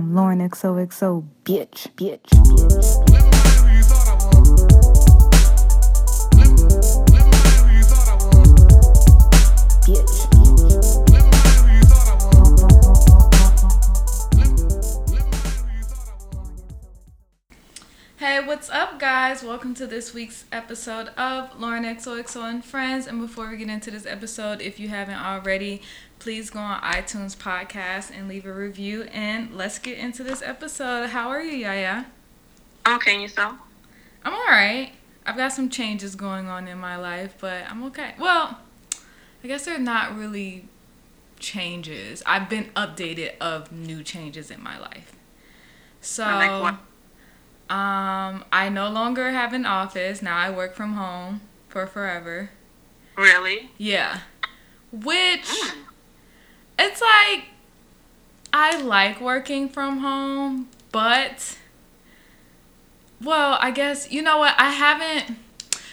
[0.00, 3.20] I'm Lauren XOXO, bitch, bitch, bitch.
[9.84, 10.16] Bitch.
[18.16, 19.42] Hey, what's up, guys?
[19.42, 23.06] Welcome to this week's episode of Lauren XOXO and Friends.
[23.06, 25.82] And before we get into this episode, if you haven't already,
[26.20, 29.04] please go on iTunes podcast and leave a review.
[29.04, 31.08] And let's get into this episode.
[31.08, 32.06] How are you, Yaya?
[32.86, 33.56] I'm okay, and yourself?
[34.24, 34.92] I'm all right.
[35.26, 38.14] I've got some changes going on in my life, but I'm okay.
[38.18, 38.58] Well,
[39.42, 40.66] I guess they're not really
[41.38, 42.22] changes.
[42.26, 45.12] I've been updated of new changes in my life.
[46.00, 46.74] So, Like
[47.70, 50.22] um, I no longer have an office.
[50.22, 52.50] Now I work from home for forever.
[53.16, 53.70] Really?
[53.78, 54.20] Yeah.
[54.92, 55.76] Which Mm.
[56.80, 57.44] It's like
[58.52, 61.58] I like working from home, but
[63.22, 64.54] well, I guess you know what?
[64.58, 65.38] I haven't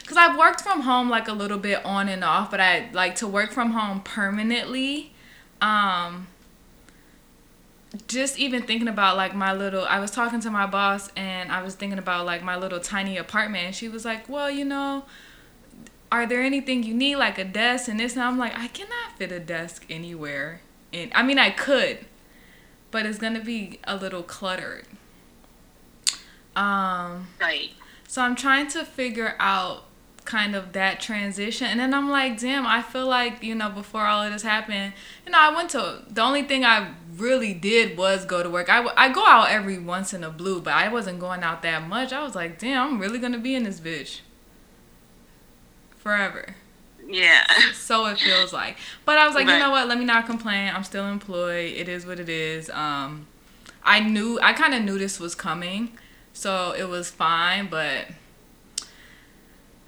[0.06, 3.16] cuz I've worked from home like a little bit on and off, but I like
[3.16, 5.14] to work from home permanently.
[5.62, 6.28] Um
[8.08, 11.62] just even thinking about like my little I was talking to my boss and I
[11.64, 15.06] was thinking about like my little tiny apartment and she was like, "Well, you know,
[16.12, 19.18] are there anything you need like a desk and this and I'm like I cannot
[19.18, 20.62] fit a desk anywhere
[20.94, 22.00] and I mean I could
[22.92, 24.86] but it's gonna be a little cluttered.
[26.56, 27.72] Um Right.
[28.08, 29.84] so I'm trying to figure out
[30.26, 31.68] kind of that transition.
[31.68, 34.94] And then I'm like damn I feel like you know before all of this happened
[35.26, 38.70] you know I went to the only thing I really did was go to work.
[38.70, 41.88] I, I go out every once in a blue but I wasn't going out that
[41.88, 42.12] much.
[42.14, 44.22] I was like damn I'm really gonna be in this bitch
[45.98, 46.56] forever
[47.08, 47.48] Yeah.
[47.74, 48.78] so it feels like.
[49.06, 49.88] But I was like, you know what?
[49.88, 50.72] Let me not complain.
[50.74, 51.74] I'm still employed.
[51.74, 52.70] It is what it is.
[52.70, 53.28] Um,
[53.84, 55.98] I knew, I kind of knew this was coming,
[56.34, 57.68] so it was fine.
[57.68, 58.08] But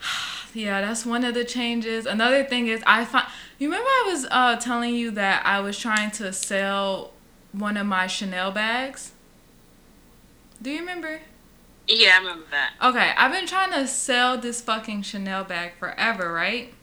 [0.54, 2.06] yeah, that's one of the changes.
[2.06, 3.28] Another thing is, I find.
[3.58, 7.12] You remember I was uh, telling you that I was trying to sell
[7.52, 9.12] one of my Chanel bags.
[10.62, 11.20] Do you remember?
[11.88, 12.74] Yeah, I remember that.
[12.82, 16.74] Okay, I've been trying to sell this fucking Chanel bag forever, right?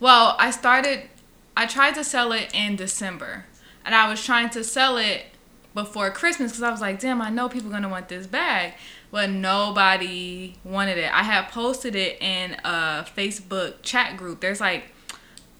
[0.00, 1.08] Well, I started,
[1.56, 3.46] I tried to sell it in December.
[3.84, 5.26] And I was trying to sell it
[5.74, 8.74] before Christmas because I was like, damn, I know people going to want this bag.
[9.10, 11.12] But nobody wanted it.
[11.12, 14.40] I had posted it in a Facebook chat group.
[14.40, 14.84] There's like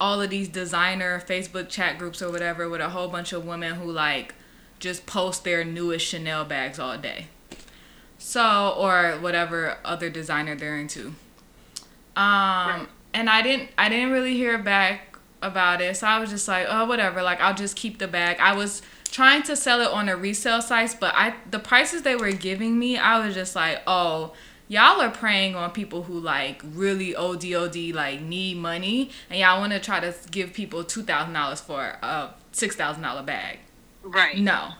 [0.00, 3.75] all of these designer Facebook chat groups or whatever with a whole bunch of women
[3.75, 4.34] who like
[4.81, 7.28] just post their newest Chanel bags all day.
[8.19, 11.15] So, or whatever other designer they're into.
[12.16, 15.97] Um, and I didn't, I didn't really hear back about it.
[15.97, 17.22] So I was just like, oh, whatever.
[17.22, 18.38] Like, I'll just keep the bag.
[18.41, 22.16] I was trying to sell it on a resale sites, but I, the prices they
[22.16, 24.32] were giving me, I was just like, oh,
[24.69, 29.72] y'all are preying on people who like really ODOD like need money, and y'all want
[29.72, 33.58] to try to give people two thousand dollars for a six thousand dollar bag.
[34.03, 34.38] Right.
[34.38, 34.70] No.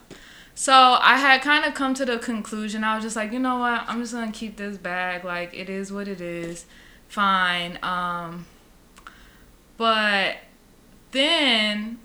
[0.57, 2.85] So I had kind of come to the conclusion.
[2.85, 3.85] I was just like, you know what?
[3.89, 5.25] I'm just gonna keep this bag.
[5.25, 6.67] Like it is what it is.
[7.15, 7.79] Fine.
[7.83, 8.47] Um.
[9.77, 10.37] But
[11.13, 11.99] then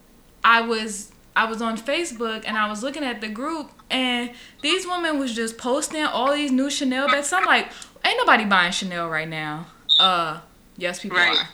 [0.44, 4.32] I was I was on Facebook and I was looking at the group and
[4.62, 7.34] these women was just posting all these new Chanel bags.
[7.34, 7.68] I'm like,
[8.06, 9.66] ain't nobody buying Chanel right now.
[10.00, 10.42] Uh,
[10.78, 11.38] yes, people Right.
[11.38, 11.50] are.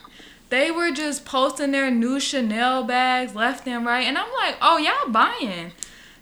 [0.50, 4.78] They were just posting their new Chanel bags left and right, and I'm like, oh
[4.78, 5.72] y'all buying.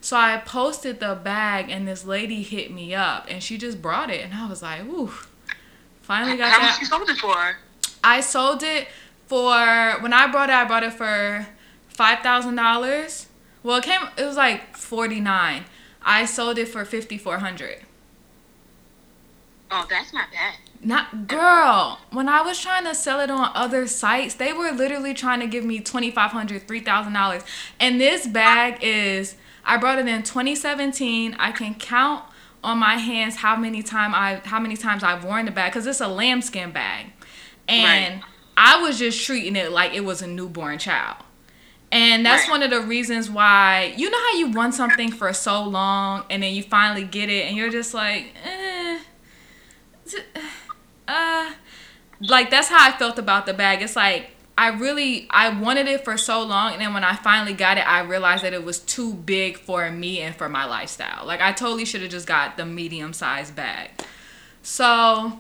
[0.02, 4.10] So I posted the bag and this lady hit me up and she just brought
[4.12, 5.14] it and I was like, ooh,
[6.04, 6.72] finally got How that.
[6.72, 7.58] much you sold it for?
[8.04, 8.88] I sold it
[9.28, 10.54] for when I brought it.
[10.54, 11.48] I bought it for
[11.88, 13.28] five thousand dollars.
[13.64, 14.02] Well, it came.
[14.18, 15.66] It was like forty nine.
[16.02, 17.80] I sold it for fifty four hundred.
[19.72, 20.56] Oh, that's not bad.
[20.84, 22.00] Not girl.
[22.12, 25.48] When I was trying to sell it on other sites, they were literally trying to
[25.48, 27.44] give me twenty five hundred, three thousand dollars.
[27.80, 29.36] And this bag is.
[29.66, 31.38] I brought it in 2017.
[31.40, 32.26] I can count
[32.64, 35.86] on my hands how many time I how many times I've worn the bag because
[35.88, 37.08] it's a lambskin bag,
[37.68, 38.24] and Right.
[38.56, 41.18] I was just treating it like it was a newborn child.
[41.92, 42.52] And that's Right.
[42.52, 46.42] one of the reasons why you know how you want something for so long and
[46.42, 48.98] then you finally get it and you're just like, eh,
[51.08, 51.52] uh,
[52.20, 53.82] like that's how I felt about the bag.
[53.82, 57.54] It's like I really I wanted it for so long and then when I finally
[57.54, 61.26] got it I realized that it was too big for me and for my lifestyle.
[61.26, 63.90] Like I totally should have just got the medium sized bag.
[64.62, 65.40] So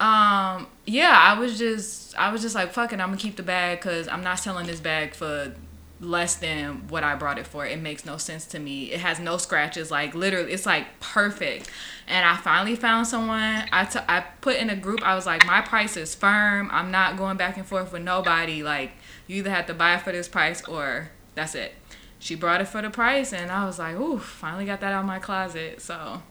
[0.00, 3.42] um yeah, I was just I was just like fuck it, I'm gonna keep the
[3.42, 5.54] bag because I'm not selling this bag for
[6.00, 7.66] less than what I brought it for.
[7.66, 8.92] It makes no sense to me.
[8.92, 9.90] It has no scratches.
[9.90, 11.70] Like literally, it's like perfect.
[12.06, 13.64] And I finally found someone.
[13.72, 15.02] I, t- I put in a group.
[15.02, 16.68] I was like, my price is firm.
[16.72, 18.62] I'm not going back and forth with nobody.
[18.62, 18.92] Like
[19.26, 21.74] you either have to buy it for this price or that's it.
[22.20, 25.00] She brought it for the price, and I was like, ooh, finally got that out
[25.00, 25.80] of my closet.
[25.80, 26.22] So.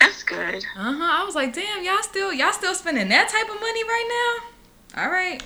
[0.00, 0.64] That's good.
[0.76, 1.22] Uh huh.
[1.22, 4.40] I was like, damn, y'all still y'all still spending that type of money right
[4.94, 5.02] now?
[5.02, 5.42] All right,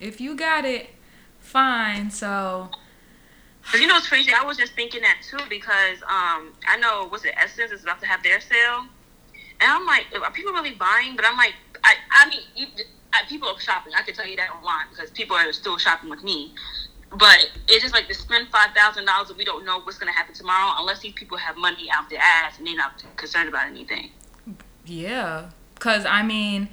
[0.00, 0.90] if you got it,
[1.50, 2.10] fine.
[2.10, 2.70] So.
[3.74, 4.32] You know what's crazy?
[4.32, 8.00] I was just thinking that too because um I know what's it Essence is about
[8.00, 8.86] to have their sale,
[9.60, 11.14] and I'm like, are people really buying?
[11.14, 11.54] But I'm like,
[11.84, 12.66] I I mean, you,
[13.12, 13.92] I, people are shopping.
[13.96, 16.54] I can tell you that online because people are still shopping with me.
[17.10, 20.12] But it's just like to spend five thousand dollars and we don't know what's gonna
[20.12, 23.66] happen tomorrow unless these people have money out their ass and they're not concerned about
[23.66, 24.10] anything.
[24.86, 26.68] Yeah, cause I mean,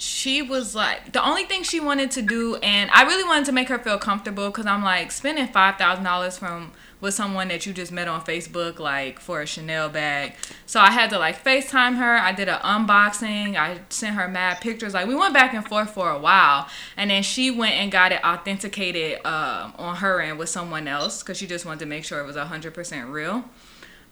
[0.00, 3.52] she was like the only thing she wanted to do, and I really wanted to
[3.52, 7.66] make her feel comfortable, cause I'm like spending five thousand dollars from with someone that
[7.66, 10.34] you just met on Facebook, like for a Chanel bag.
[10.64, 12.16] So I had to like FaceTime her.
[12.16, 13.56] I did an unboxing.
[13.56, 14.94] I sent her mad pictures.
[14.94, 16.66] Like we went back and forth for a while,
[16.96, 21.22] and then she went and got it authenticated um, on her end with someone else
[21.22, 23.44] because she just wanted to make sure it was hundred percent real.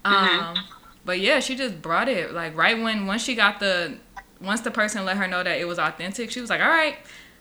[0.05, 0.55] Um,
[1.03, 3.97] but yeah, she just brought it like right when once she got the
[4.41, 6.97] once the person let her know that it was authentic, she was like, "All right."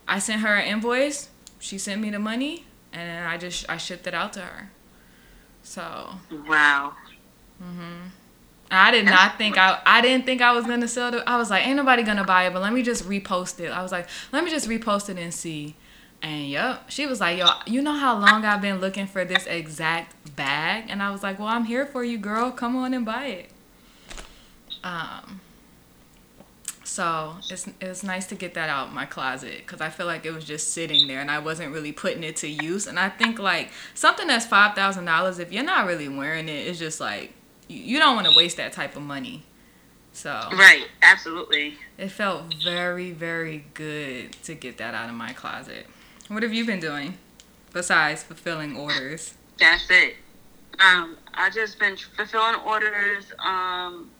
[0.07, 1.29] I sent her an invoice.
[1.59, 4.71] She sent me the money, and I just I shipped it out to her.
[5.63, 6.15] So
[6.49, 6.95] Wow.
[7.63, 8.11] Mhm.
[8.71, 11.23] I did not think I I didn't think I was gonna sell it.
[11.27, 13.71] I was like, ain't nobody gonna buy it, but let me just repost it.
[13.71, 15.75] I was like, let me just repost it and see.
[16.23, 19.47] And yep, she was like, yo, you know how long I've been looking for this
[19.47, 20.85] exact bag?
[20.89, 22.51] And I was like, well, I'm here for you, girl.
[22.51, 23.51] Come on and buy it.
[24.83, 25.41] Um.
[26.99, 30.27] So it's it's nice to get that out of my closet because I feel like
[30.27, 32.89] it was just sitting there and I wasn't really putting it to use.
[32.89, 36.67] And I think like something that's five thousand dollars, if you're not really wearing it,
[36.67, 37.35] it's just like
[37.69, 39.45] you, you don't want to waste that type of money.
[40.13, 40.89] So Right.
[41.01, 41.77] Absolutely.
[41.99, 45.87] it felt very very good to get that out of my closet.
[46.27, 47.17] What have you been doing
[47.73, 49.35] besides fulfilling orders?
[49.61, 50.17] That's it.
[50.81, 53.27] Um, I just been fulfilling orders.
[53.39, 54.11] Um,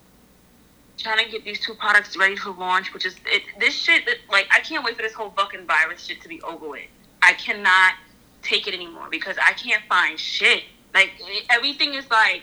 [0.99, 3.43] trying to get these two products ready for launch, which is it.
[3.59, 6.43] This shit, that, like, I can't wait for this whole fucking virus shit to be
[6.43, 6.89] over with.
[7.23, 7.95] I cannot
[8.43, 10.65] take it anymore because I can't find shit.
[10.95, 11.11] Like
[11.51, 12.43] everything is like,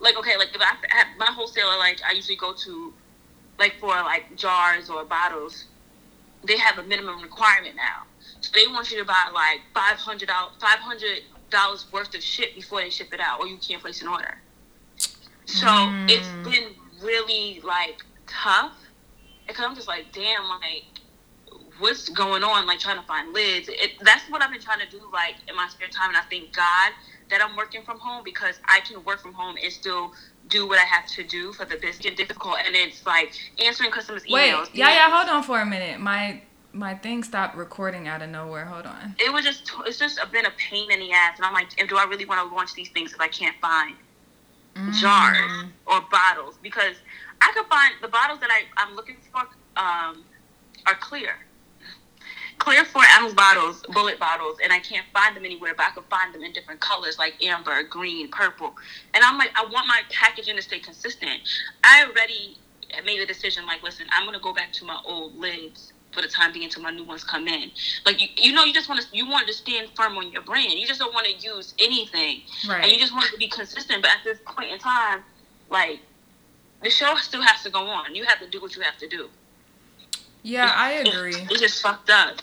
[0.00, 2.92] like okay, like if I have my wholesaler, like I usually go to,
[3.58, 5.64] like for like jars or bottles,
[6.44, 8.04] they have a minimum requirement now.
[8.40, 12.22] So they want you to buy like five hundred dollars, five hundred dollars worth of
[12.22, 14.38] shit before they ship it out, or you can't place an order.
[15.44, 15.66] So
[16.08, 16.44] it's mm.
[16.44, 18.72] been really like tough
[19.46, 20.84] because I'm just like, damn, like
[21.78, 22.66] what's going on?
[22.66, 23.68] Like trying to find lids.
[23.68, 26.22] It, that's what I've been trying to do, like in my spare time, and I
[26.30, 26.92] thank God
[27.30, 30.12] that I'm working from home because I can work from home and still
[30.48, 32.06] do what I have to do for the business.
[32.06, 33.32] It's difficult, and it's like
[33.62, 34.68] answering customers' Wait, emails.
[34.72, 36.00] yeah, yeah, hold on for a minute.
[36.00, 36.42] My
[36.72, 38.66] my thing stopped recording out of nowhere.
[38.66, 39.14] Hold on.
[39.18, 41.96] it was just it's just been a pain in the ass and i'm like do
[41.96, 43.94] i really want to launch these things if i can't find
[44.92, 45.70] jars Mm.
[45.86, 46.96] or bottles because
[47.40, 49.40] i could find the bottles that I, i'm looking for
[49.76, 50.24] um,
[50.86, 51.36] are clear.
[52.58, 56.04] Clear four ounce bottles bullet bottles and i can't find them anywhere but i could
[56.04, 58.74] find them in different colors like amber green purple.
[59.14, 61.40] And i'm like i want my packaging to stay consistent.
[61.84, 62.56] I already
[63.04, 66.22] made a decision like listen i'm going to go back to my old lids for
[66.22, 67.70] the time being until my new ones come in.
[68.04, 70.42] Like you, you know you just want to you want to stand firm on your
[70.42, 70.72] brand.
[70.72, 72.40] You just don't want to use anything.
[72.68, 74.02] And you just want to be consistent.
[74.02, 75.22] But at this point in time
[75.70, 76.00] like
[76.82, 78.14] the show still has to go on.
[78.14, 79.28] You have to do what you have to do.
[80.42, 81.34] Yeah, I agree.
[81.50, 82.36] it's just fucked up.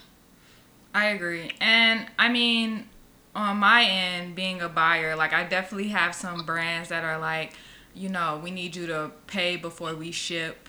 [0.94, 1.52] I agree.
[1.62, 2.90] And I mean,
[3.36, 7.54] on my end, being a buyer, like I definitely have some brands that are like,
[7.96, 10.63] you know, we need you to pay before we ship.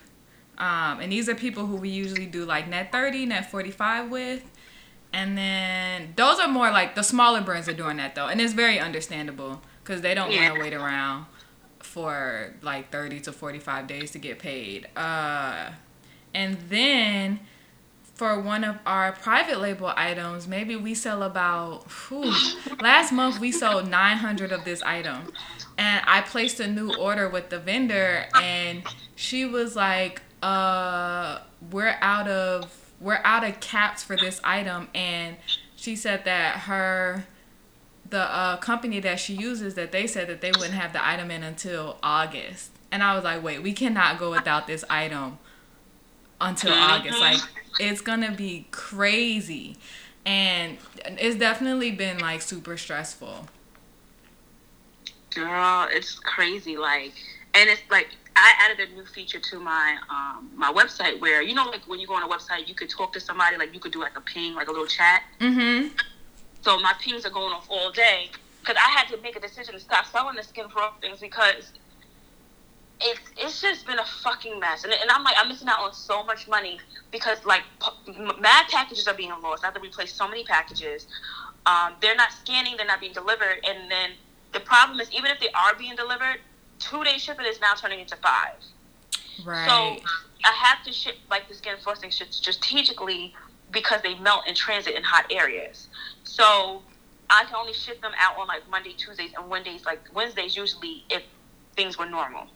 [0.58, 4.42] Um, and these are people who we usually do like net 30, net 45 with.
[5.12, 8.26] And then those are more like the smaller brands are doing that though.
[8.26, 10.48] And it's very understandable because they don't Yeah.
[10.50, 11.26] want to wait around
[11.80, 14.88] for like 30 to 45 days to get paid.
[14.96, 15.70] Uh,
[16.32, 17.40] and then
[18.14, 22.32] for one of our private label items, maybe we sell about, whew,
[22.80, 25.32] last month we sold 900 of this item.
[25.76, 28.84] And I placed a new order with the vendor, and
[29.16, 34.88] she was like, uh, we're out of, we're out of caps for this item.
[34.94, 35.36] And
[35.74, 37.24] she said that her,
[38.08, 41.30] the uh, company that she uses, that they said that they wouldn't have the item
[41.30, 42.70] in until August.
[42.92, 45.38] And I was like, wait, we cannot go without this item
[46.40, 47.18] until August.
[47.18, 47.40] Like
[47.80, 49.76] it's gonna be crazy.
[50.26, 53.46] and it's definitely been like super stressful.
[55.34, 56.76] Girl, it's crazy.
[56.76, 57.12] Like,
[57.54, 61.54] and it's like I added a new feature to my um my website where you
[61.54, 63.80] know like when you go on a website you could talk to somebody like you
[63.80, 65.22] could do like a ping like a little chat.
[65.40, 65.88] Mm-hmm.
[66.62, 69.74] So my pings are going off all day because I had to make a decision
[69.74, 71.72] to stop selling the skin pro things because
[73.00, 75.92] it's it's just been a fucking mess, and, and I'm like I'm missing out on
[75.92, 79.62] so much money because like p- mad packages are being lost.
[79.62, 81.06] I have to replace so many packages.
[81.66, 84.10] Um, they're not scanning, they're not being delivered, and then
[84.52, 86.38] the problem is even if they are being delivered,
[86.84, 88.56] two day shipping is now turning into five.
[89.44, 89.68] Right.
[89.68, 90.06] So
[90.44, 93.34] I have to ship like the skin frosting strategically
[93.72, 95.88] because they melt in transit in hot areas.
[96.24, 96.82] So
[97.30, 99.84] I can only ship them out on like Monday, Tuesdays, and Wednesdays.
[99.84, 101.22] Like Wednesdays usually if
[101.74, 102.46] things were normal.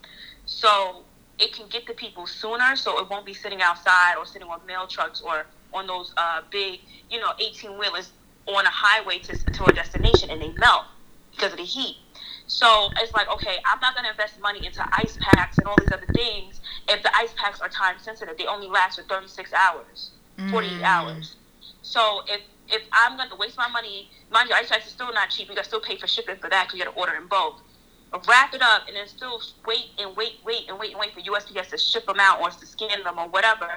[0.47, 1.03] So
[1.39, 4.61] it can get to people sooner, so it won't be sitting outside or sitting on
[4.67, 6.81] mail trucks or on those uh, big,
[7.11, 8.13] you know, 18 wheelers
[8.47, 10.85] on a highway to, to a destination and they melt
[11.33, 11.97] because of the heat.
[12.49, 15.78] So it's like, okay, I'm not going to invest money into ice packs and all
[15.81, 18.38] these other things if the ice packs are time sensitive.
[18.38, 20.12] They only last for 36 hours,
[20.50, 20.85] 48 Mm.
[20.85, 21.37] hours.
[21.83, 25.12] So if if I'm going to waste my money, mind you, ice packs are still
[25.14, 25.50] not cheap.
[25.50, 27.28] You got to still pay for shipping for that because you got to order in
[27.28, 27.62] bulk.
[28.28, 31.21] Wrap it up and then still wait and wait, wait and wait and wait for
[31.21, 33.69] USPS to ship them out or to scan them or whatever.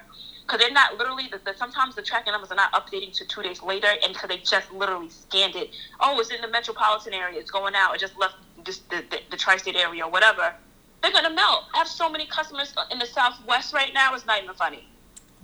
[0.47, 3.43] Because they're not literally, the, the, sometimes the tracking numbers are not updating to two
[3.43, 5.69] days later and because they just literally scanned it.
[6.01, 7.39] Oh, it's in the metropolitan area.
[7.39, 7.95] It's going out.
[7.95, 10.53] It just left just the, the, the tri state area or whatever.
[11.01, 11.63] They're going to melt.
[11.73, 14.13] I have so many customers in the Southwest right now.
[14.13, 14.87] It's not even funny.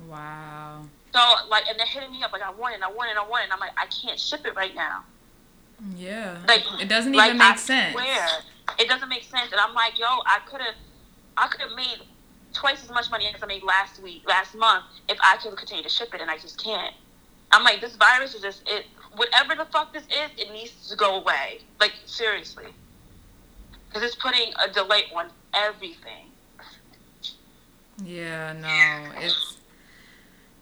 [0.07, 0.83] Wow.
[1.13, 1.19] So,
[1.49, 3.41] like, and they're hitting me up like, I want it, I want it, I want
[3.41, 3.45] it.
[3.45, 5.03] And I'm like, I can't ship it right now.
[5.95, 6.37] Yeah.
[6.47, 7.93] Like, it doesn't like, even make I sense.
[7.93, 8.27] Swear,
[8.79, 9.51] it doesn't make sense.
[9.51, 10.75] And I'm like, yo, I could have,
[11.37, 12.01] I could have made
[12.53, 15.83] twice as much money as I made last week, last month, if I could continue
[15.83, 16.93] to ship it, and I just can't.
[17.51, 18.85] I'm like, this virus is just it.
[19.15, 21.61] Whatever the fuck this is, it needs to go away.
[21.79, 22.65] Like seriously,
[23.97, 26.31] because it's putting a delay on everything.
[28.03, 29.57] Yeah, no, it's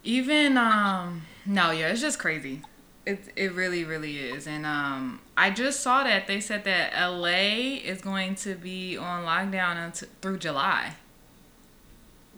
[0.03, 2.61] even um no, yeah, it's just crazy.
[3.05, 4.47] It it really really is.
[4.47, 9.25] And um I just saw that they said that LA is going to be on
[9.25, 10.93] lockdown until through July.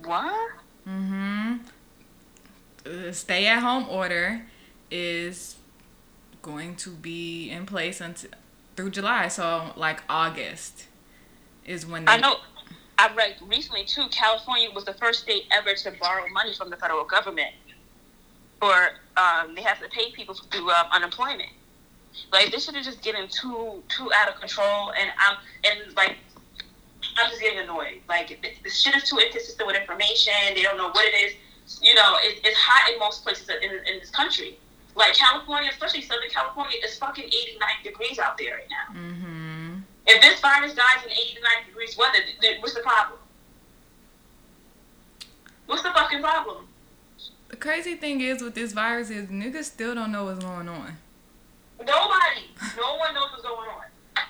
[0.04, 0.52] What?
[0.88, 1.60] Mhm.
[2.84, 4.44] The stay at home order
[4.90, 5.56] is
[6.42, 8.30] going to be in place until
[8.78, 10.86] through July, so like August
[11.66, 12.38] is when they I know.
[13.00, 14.08] I read recently too.
[14.10, 17.54] California was the first state ever to borrow money from the federal government,
[18.60, 18.74] for
[19.18, 21.50] um, they have to pay people through um, unemployment.
[22.32, 26.16] Like this shit is just getting too too out of control, and I'm and like
[27.18, 28.02] I'm just getting annoyed.
[28.08, 30.34] Like the shit is too inconsistent with information.
[30.56, 31.34] They don't know what it is.
[31.82, 34.58] You know, it, it's hot in most places in, in this country.
[34.98, 39.00] Like California, especially Southern California, it's fucking 89 degrees out there right now.
[39.00, 39.82] Mhm.
[40.08, 43.20] If this virus dies in 89 degrees weather, then what's the problem?
[45.68, 46.68] What's the fucking problem?
[47.50, 50.98] The crazy thing is with this virus is niggas still don't know what's going on.
[51.80, 53.84] Nobody, no one knows what's going on.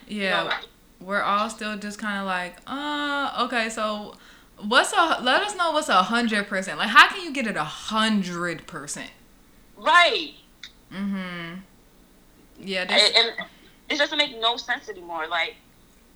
[0.08, 0.68] Yeah, Nobody.
[1.00, 4.16] we're all still just kind of like, uh, okay, so
[4.58, 5.20] what's a?
[5.22, 6.78] Let us know what's a hundred percent.
[6.78, 9.12] Like, how can you get it a hundred percent?
[9.78, 10.34] Right.
[10.94, 11.60] Mm-hmm.
[12.60, 13.12] Yeah, And, this.
[13.16, 13.48] and
[13.90, 15.28] it doesn't make no sense anymore.
[15.28, 15.56] Like,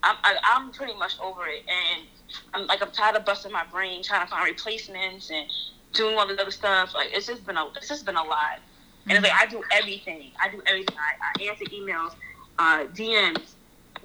[0.03, 1.63] I'm, I, I'm pretty much over it.
[1.67, 2.07] And
[2.53, 5.47] I'm like, I'm tired of busting my brain trying to find replacements and
[5.93, 6.93] doing all this other stuff.
[6.93, 8.59] Like, it's just been a, it's just been a lot.
[9.07, 10.31] And it's like, I do everything.
[10.41, 10.95] I do everything.
[10.97, 12.13] I, I answer emails,
[12.59, 13.53] uh, DMs,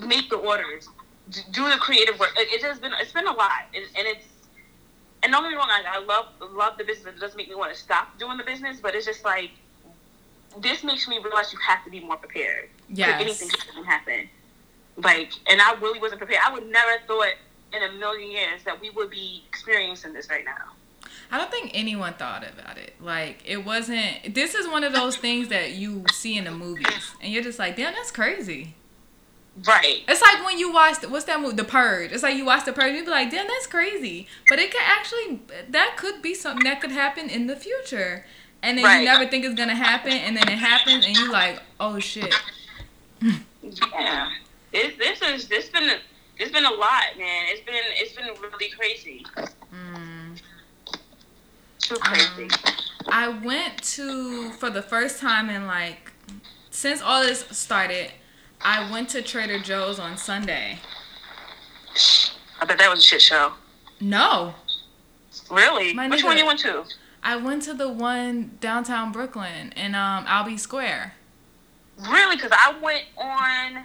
[0.00, 0.88] make the orders,
[1.50, 2.30] do the creative work.
[2.36, 3.64] It, it's just been, it's been a lot.
[3.74, 4.24] And, and it's,
[5.22, 7.14] and don't get me wrong, I, I love love the business.
[7.16, 9.50] It doesn't make me want to stop doing the business, but it's just like
[10.60, 12.68] this makes me realize you have to be more prepared.
[12.88, 13.20] Yes.
[13.20, 14.28] anything can happen.
[14.96, 16.40] Like, and I really wasn't prepared.
[16.46, 17.34] I would never thought
[17.72, 20.72] in a million years that we would be experiencing this right now.
[21.30, 22.94] I don't think anyone thought about it.
[23.00, 24.34] Like, it wasn't.
[24.34, 27.58] This is one of those things that you see in the movies, and you're just
[27.58, 28.74] like, damn, that's crazy.
[29.66, 30.02] Right.
[30.06, 32.12] It's like when you watch what's that movie, The Purge.
[32.12, 34.28] It's like you watch The Purge, and you be like, damn, that's crazy.
[34.48, 38.26] But it could actually, that could be something that could happen in the future,
[38.66, 38.98] and then Right.
[38.98, 42.34] you never think it's gonna happen, and then it happens, and you like, oh shit.
[43.22, 44.30] Yeah.
[44.72, 45.90] It, this is this been
[46.38, 47.44] it's been a lot, man.
[47.48, 49.24] It's been it's been really crazy.
[49.72, 50.40] Mm.
[51.80, 52.48] Too crazy.
[53.08, 56.12] I went to for the first time in like
[56.70, 58.10] since all this started.
[58.60, 60.78] I went to Trader Joe's on Sunday.
[62.60, 63.52] I bet that was a shit show.
[64.00, 64.54] No,
[65.50, 65.92] Really?
[65.94, 66.84] My Which nigga- one you went to?
[67.26, 71.14] I went to the one downtown Brooklyn in um Albee Square.
[71.98, 72.36] Really?
[72.36, 73.84] Because I went on.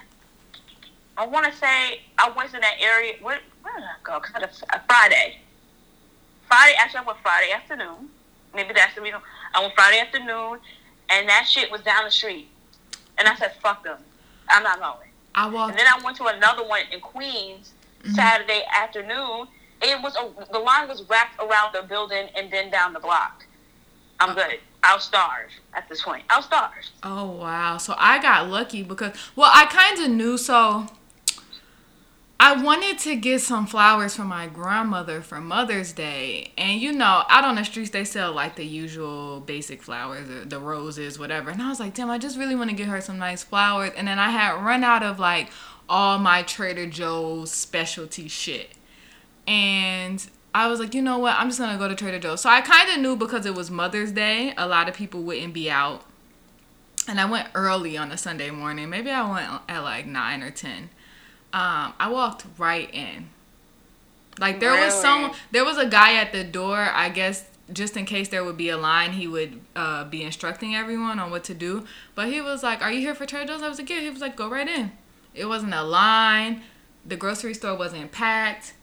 [1.18, 3.14] I want to say I went in that area.
[3.20, 4.20] Where, where did I go?
[4.20, 5.40] Cause a, a Friday.
[6.48, 6.74] Friday.
[6.80, 8.10] Actually, I went Friday afternoon.
[8.54, 9.20] Maybe that's the reason.
[9.56, 10.60] I went Friday afternoon,
[11.10, 12.48] and that shit was down the street.
[13.18, 13.98] And I said, "Fuck them.
[14.50, 15.72] I'm not going." I walked.
[15.72, 18.14] And then I went to another one in Queens Mhm.
[18.16, 19.48] Saturday afternoon.
[19.82, 23.46] It was a, the line was wrapped around the building and then down the block.
[24.20, 24.60] I'm good.
[24.84, 26.24] I'll starve at this point.
[26.30, 26.72] I'll starve.
[27.04, 27.78] Oh wow!
[27.78, 30.38] So I got lucky because well, I kind of knew.
[30.38, 30.88] So
[32.40, 37.24] I wanted to get some flowers for my grandmother for Mother's Day, and you know,
[37.30, 41.52] out on the streets they sell like the usual basic flowers, the, the roses, whatever.
[41.52, 43.92] And I was like, damn, I just really want to get her some nice flowers.
[43.96, 45.52] And then I had run out of like
[45.88, 48.70] all my Trader Joe's specialty shit,
[49.48, 51.36] and I was like, you know what?
[51.38, 52.42] I'm just gonna go to Trader Joe's.
[52.42, 55.54] So I kind of knew because it was Mother's Day, a lot of people wouldn't
[55.54, 56.04] be out.
[57.08, 58.90] And I went early on a Sunday morning.
[58.90, 60.90] Maybe I went at like nine or ten.
[61.54, 63.30] Um, I walked right in.
[64.40, 66.78] Like there was some, there was a guy at the door.
[66.78, 70.76] I guess just in case there would be a line, he would uh, be instructing
[70.76, 71.86] everyone on what to do.
[72.16, 74.10] But he was like, "Are you here for Trader Joe's?" I was like, "Yeah." He
[74.10, 74.92] was like, "Go right in."
[75.34, 76.62] It wasn't a line.
[77.06, 78.74] The grocery store wasn't packed.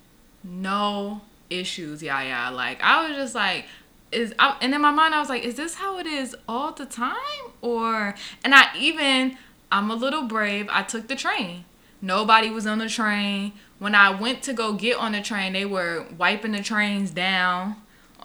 [0.48, 2.48] No issues, yeah, yeah.
[2.50, 3.66] Like I was just like,
[4.10, 6.72] is I, and in my mind I was like, is this how it is all
[6.72, 7.16] the time?
[7.60, 8.14] Or
[8.44, 9.36] and I even
[9.70, 10.66] I'm a little brave.
[10.70, 11.64] I took the train.
[12.00, 13.52] Nobody was on the train.
[13.78, 17.76] When I went to go get on the train, they were wiping the trains down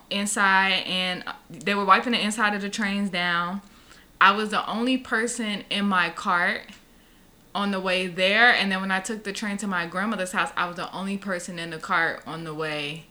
[0.09, 3.61] inside and uh, they were wiping the inside of the trains down.
[4.21, 6.61] I was the only person in my cart
[7.55, 10.51] on the way there and then when I took the train to my grandmother's house,
[10.57, 13.05] I was the only person in the cart on the way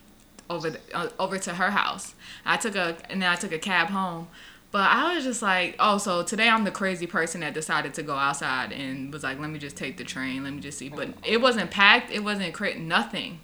[0.51, 2.15] over the, uh, over to her house.
[2.45, 4.29] I took a and then I took a cab home.
[4.71, 8.03] But I was just like, oh, so today I'm the crazy person that decided to
[8.03, 10.89] go outside and was like, let me just take the train, let me just see.
[10.89, 13.41] But it wasn't packed, it wasn't cra nothing.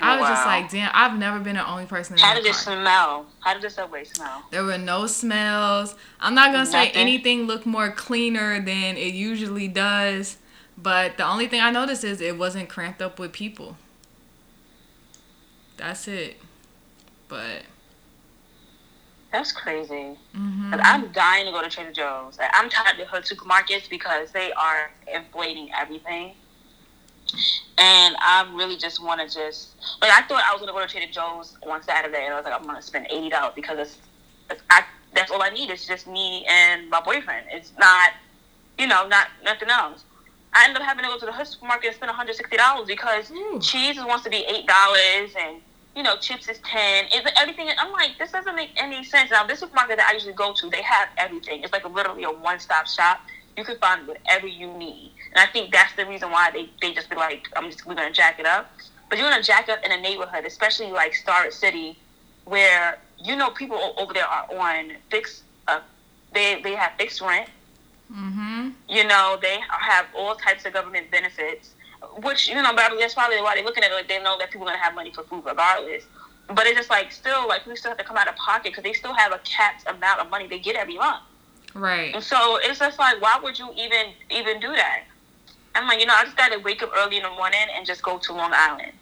[0.00, 2.54] I was just like, damn, I've never been the only person in How did it
[2.54, 3.26] smell?
[3.40, 4.44] How did the subway smell?
[4.50, 5.94] There were no smells.
[6.20, 10.36] I'm not gonna say anything looked more cleaner than it usually does,
[10.76, 13.76] but the only thing I noticed is it wasn't cramped up with people.
[15.76, 16.36] That's it.
[17.28, 17.62] But
[19.32, 20.16] That's crazy.
[20.34, 20.80] mhm.
[20.82, 22.38] I'm dying to go to Trader Joe's.
[22.38, 26.34] Like, I'm tired of the hood supermarkets because they are inflating everything.
[27.78, 30.86] And I really just want to just like I thought I was gonna go to
[30.86, 33.98] Trader Joe's on Saturday, and I was like, I'm gonna spend eighty dollars because it's,
[34.50, 34.82] it's I
[35.14, 35.70] that's all I need.
[35.70, 37.46] It's just me and my boyfriend.
[37.52, 38.12] It's not,
[38.78, 40.04] you know, not nothing else.
[40.54, 42.86] I ended up having to go to the supermarket and spend one hundred sixty dollars
[42.86, 43.58] because Ooh.
[43.60, 45.60] cheese wants to be eight dollars and
[45.94, 47.06] you know chips is ten.
[47.12, 47.68] It's everything.
[47.78, 49.30] I'm like, this doesn't make any sense.
[49.30, 51.62] Now this supermarket that I usually go to, they have everything.
[51.62, 53.20] It's like a, literally a one stop shop.
[53.58, 56.94] You can find whatever you need, and I think that's the reason why they they
[56.94, 58.70] just be like, I'm just we're gonna jack it up.
[59.08, 61.98] But you're gonna jack up in a neighborhood, especially like Starrett City,
[62.44, 65.42] where you know people over there are on fixed.
[65.66, 65.80] Uh,
[66.32, 67.48] they they have fixed rent.
[68.12, 68.74] Mhm.
[68.88, 71.70] You know, they have all types of government benefits,
[72.22, 74.66] which, you know, that's probably why they're looking at it like they know that people
[74.66, 76.04] are going to have money for food regardless.
[76.48, 78.84] But it's just like, still, like, we still have to come out of pocket because
[78.84, 81.22] they still have a capped amount of money they get every month.
[81.78, 82.22] Right.
[82.22, 85.04] So it's just like, why would you even even do that?
[85.74, 87.86] I'm like, you know, I just got to wake up early in the morning and
[87.86, 88.92] just go to Long Island.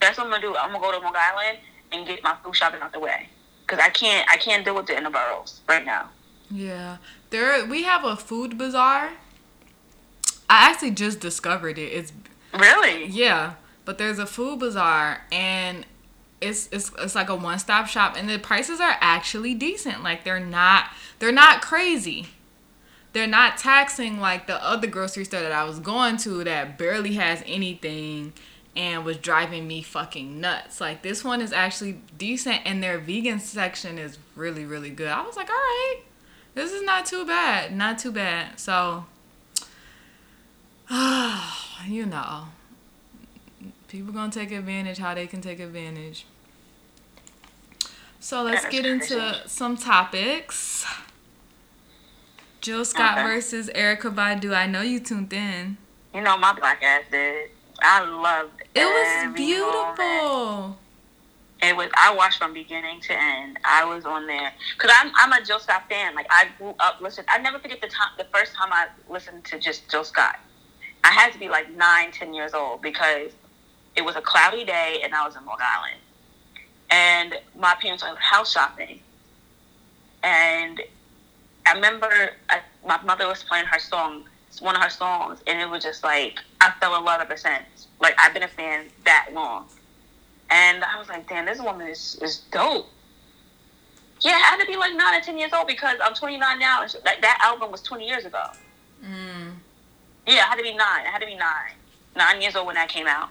[0.00, 0.56] That's what I'm going to do.
[0.56, 1.58] I'm going to go to Long Island
[1.92, 3.28] and get my food shopping out the way.
[3.66, 6.10] Because I can't, I can't deal with the inner boroughs right now.
[6.50, 6.98] Yeah.
[7.30, 9.10] There we have a food bazaar.
[10.50, 11.92] I actually just discovered it.
[11.92, 12.12] It's
[12.52, 13.06] Really?
[13.06, 13.54] Yeah,
[13.84, 15.86] but there's a food bazaar and
[16.40, 20.02] it's it's it's like a one-stop shop and the prices are actually decent.
[20.02, 20.86] Like they're not
[21.18, 22.28] they're not crazy.
[23.12, 27.14] They're not taxing like the other grocery store that I was going to that barely
[27.14, 28.32] has anything
[28.76, 30.80] and was driving me fucking nuts.
[30.80, 35.08] Like this one is actually decent and their vegan section is really really good.
[35.08, 36.02] I was like, "All right.
[36.54, 37.76] This is not too bad.
[37.76, 39.04] Not too bad." So
[41.86, 42.48] you know,
[43.88, 46.26] people gonna take advantage how they can take advantage.
[48.20, 50.84] So let's get into some topics.
[52.60, 53.26] Jill Scott Okay.
[53.26, 54.54] versus Erykah Badu.
[54.54, 55.78] I know you tuned in.
[56.14, 57.50] You know, my black ass did.
[57.82, 58.66] I loved Erykah.
[58.74, 59.96] It was every moment.
[59.96, 60.78] beautiful.
[61.62, 61.90] It was.
[61.96, 63.58] I watched from beginning to end.
[63.64, 66.14] I was on there because I'm I'm a Jill Scott fan.
[66.14, 67.26] Like I grew up listening.
[67.30, 70.38] I never forget the time, the first time I listened to just Jill Scott.
[71.04, 73.32] I had to be like nine, ten years old because
[73.96, 76.00] it was a cloudy day and I was in Long Island,
[76.90, 79.00] and my parents were house shopping,
[80.22, 80.80] and
[81.66, 84.24] I remember I, my mother was playing her song,
[84.60, 87.86] one of her songs, and it was just like I fell in love ever since.
[88.00, 89.66] Like I've been a fan that long,
[90.50, 92.88] and I was like, damn, this woman is is dope.
[94.20, 96.82] Yeah, I had to be like nine or ten years old because I'm 29 now,
[96.82, 98.42] and that that album was 20 years ago.
[99.04, 99.52] Mm.
[100.26, 101.06] Yeah, I had to be nine.
[101.06, 101.72] I had to be nine,
[102.16, 103.30] nine years old when that came out,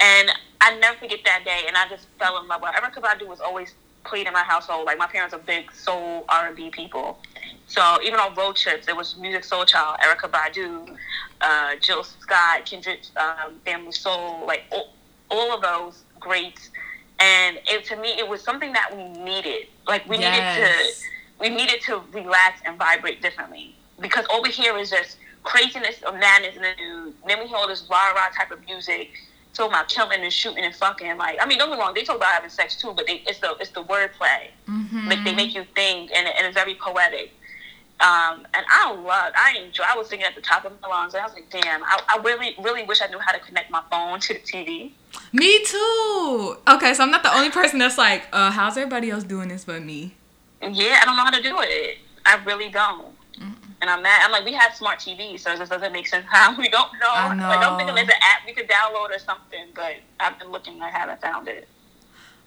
[0.00, 0.30] and
[0.66, 1.62] I never forget that day.
[1.68, 3.74] And I just fell in love with Erykah Badu was always
[4.04, 4.86] played in my household.
[4.86, 7.18] Like my parents are big soul R and B people,
[7.68, 10.96] so even on road trips, it was Musiq Soulchild, Erykah Badu,
[11.40, 14.94] uh, Jill Scott, Kindred um, Family Soul, like all,
[15.30, 16.70] all of those greats.
[17.20, 19.68] And it, to me, it was something that we needed.
[19.88, 20.56] Like we Yes.
[20.58, 26.02] needed to, we needed to relax and vibrate differently because over here is just craziness
[26.02, 27.14] of madness in the news.
[27.26, 29.10] Then we hear all this rah rah type of music.
[29.56, 32.02] Talking about killing and shooting and fucking like I mean don't get me wrong they
[32.04, 35.08] talk about having sex too but they, it's the it's the wordplay Mm-hmm.
[35.08, 37.32] like they make you think and, and it's very poetic
[38.00, 41.14] um, and I love I enjoy I was singing at the top of my lungs
[41.14, 43.70] and I was like damn I, I really really wish I knew how to connect
[43.70, 44.90] my phone to the TV
[45.32, 46.56] Me too.
[46.68, 49.64] Okay, so I'm not the only person that's like, uh, how's everybody else doing this
[49.64, 50.14] but me?
[50.60, 53.06] yeah I don't know how to do it I really don't
[53.80, 56.26] and I'm mad I'm like we have smart TVs so it just doesn't make sense
[56.28, 59.10] how we don't know I like I don't think there's an app we could download
[59.10, 61.68] or something but I've been looking I haven't found it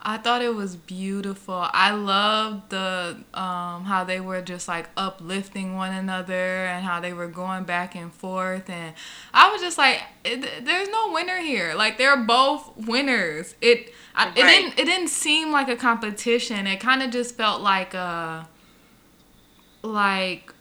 [0.01, 1.67] I thought it was beautiful.
[1.73, 7.11] I loved the um, how they were just like uplifting one another and how they
[7.11, 8.93] were going back and forth and
[9.33, 11.73] I was just like, there's no winner here.
[11.73, 13.55] Like they're both winners.
[13.59, 16.65] It I, it didn't it didn't seem like a competition.
[16.65, 18.47] It kind of just felt like a
[19.83, 20.53] like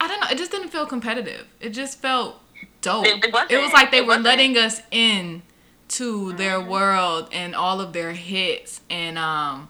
[0.00, 0.28] I don't know.
[0.30, 1.46] It just didn't feel competitive.
[1.60, 2.40] It just felt
[2.80, 3.06] dope.
[3.06, 4.24] It- it it was like they It were wasn't.
[4.24, 5.42] letting us in
[5.88, 6.70] to their Mm-hmm.
[6.70, 9.68] world and all of their hits and um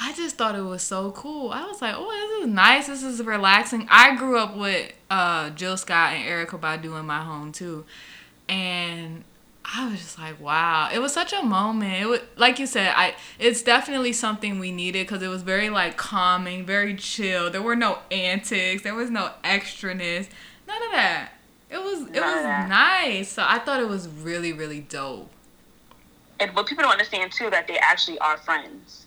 [0.00, 1.50] I just thought it was so cool.
[1.50, 2.86] I was like, "Oh, this is nice.
[2.86, 7.20] This is relaxing." I grew up with uh, Jill Scott and Erykah Badu in my
[7.24, 7.84] home too,
[8.48, 9.24] and
[9.74, 12.00] I was just like, "Wow!" It was such a moment.
[12.02, 15.68] It was like you said, I it's definitely something we needed because it was very
[15.70, 17.50] like calming, very chill.
[17.50, 18.82] There were no antics.
[18.82, 20.28] There was no extraness.
[20.66, 21.32] None of that.
[21.70, 23.30] It was it None of was nice.
[23.30, 25.30] So I thought it was really really dope.
[26.40, 29.06] and but people don't understand too that they actually are friends.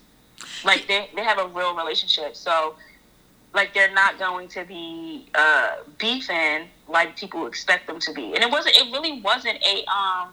[0.63, 2.35] Like they they have a real relationship.
[2.35, 2.75] So
[3.53, 8.33] like they're not going to be uh beefing like people expect them to be.
[8.33, 10.29] And it wasn't it really wasn't a um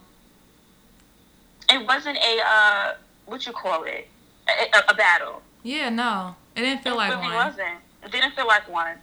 [1.70, 2.94] it wasn't a uh
[3.26, 4.08] what you call it?
[4.48, 5.42] A, a, a battle.
[5.62, 7.32] Yeah, no, it didn't feel it like really one.
[7.32, 7.78] It wasn't.
[8.04, 8.96] It didn't feel like one.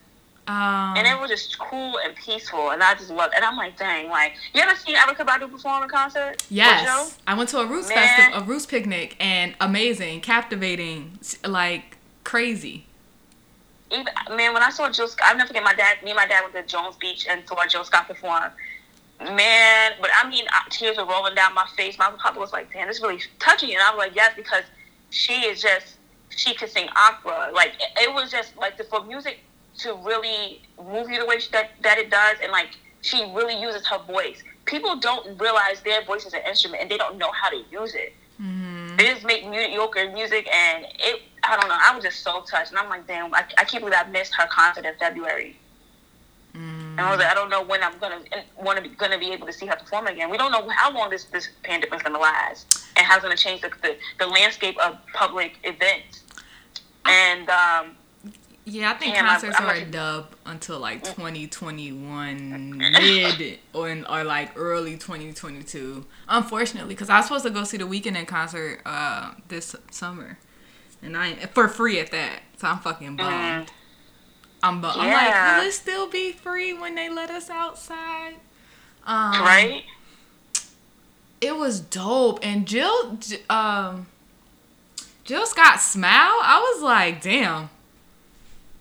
[0.48, 3.78] Um, And it was just cool and peaceful and I just loved and I'm like,
[3.80, 6.46] dang, like you ever seen Erykah Badu perform a concert?
[6.50, 12.86] Yes, I went to a Roots festival, a Roots picnic, and amazing, captivating, like crazy.
[13.92, 16.04] even man, when I saw Jill Scott, I'll never forget my dad.
[16.04, 18.52] Me and my dad went to Jones Beach and saw Jill Scott perform.
[19.20, 21.98] Man, but I mean, tears were rolling down my face.
[21.98, 24.34] My papa was like, "Damn, this is really touching." you." And I was like, "Yes,"
[24.36, 24.64] because
[25.10, 25.98] she is just
[26.30, 27.50] she could sing opera.
[27.54, 29.40] Like it, was just like for music
[29.80, 32.70] to really move you the way that that it does, and like
[33.02, 34.44] she really uses her voice.
[34.66, 37.96] People don't realize their voice is an instrument, and they don't know how to use
[37.96, 42.22] it hmm they just make mediocre music and it i don't know i was just
[42.22, 44.94] so touched and i'm like damn i, I can't believe i missed her concert in
[45.00, 45.58] february
[46.98, 48.20] and i was like i don't know when i'm gonna
[48.58, 50.92] want to be gonna be able to see her perform again we don't know how
[50.94, 54.28] long this this pandemic is gonna last and how it's gonna change the, the, the
[54.28, 56.24] landscape of public events
[57.06, 57.96] and um
[58.68, 64.52] Yeah, I think concerts I'm are a dub until like 2021 mid or or like
[64.56, 66.06] early 2022.
[66.28, 70.40] Unfortunately, because I was supposed to go see the Weeknd in concert uh, this summer,
[71.04, 72.40] and I for free at that.
[72.58, 73.72] So I'm fucking bummed.
[74.68, 75.00] I'm bummed.
[75.02, 75.60] I'm like, Yeah.
[75.60, 78.36] will it still be free when they let us outside?
[79.06, 79.84] Um, right
[81.42, 84.08] It was dope, and Jill, um,
[85.26, 86.40] Jill Scott smile.
[86.42, 87.70] I was like, damn.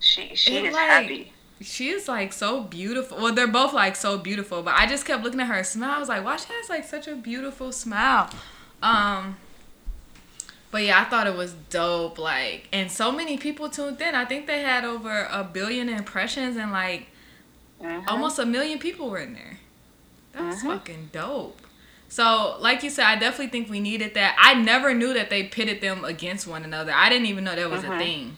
[0.00, 3.18] she she It is like- happy She is like so beautiful.
[3.18, 5.92] Well, they're both like so beautiful, but I just kept looking at her smile.
[5.96, 8.28] I was like, wow, she has like such a beautiful smile.
[8.82, 9.36] Um,
[10.74, 12.18] but yeah, I thought it was dope.
[12.18, 14.16] Like, and so many people tuned in.
[14.16, 17.06] I think they had over a billion impressions, and like
[17.80, 18.02] Mhm.
[18.08, 19.60] almost a million people were in there.
[20.32, 20.66] That was Mhm.
[20.66, 21.60] fucking dope.
[22.08, 24.34] So, like you said, I definitely think we needed that.
[24.36, 26.90] I never knew that they pitted them against one another.
[26.92, 27.98] I didn't even know that was a Mhm.
[27.98, 28.36] thing.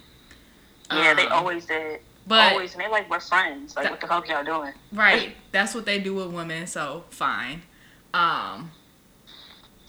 [0.92, 4.06] yeah they Um, always did but always and they like we're friends like what the
[4.06, 5.34] fuck y'all doing Right.
[5.52, 7.62] That's what they do with women, so fine.
[8.14, 8.70] Um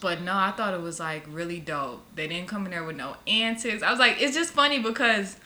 [0.00, 2.04] but no, I thought it was like really dope.
[2.14, 3.82] They didn't come in there with no antics.
[3.82, 5.36] I was like, it's just funny because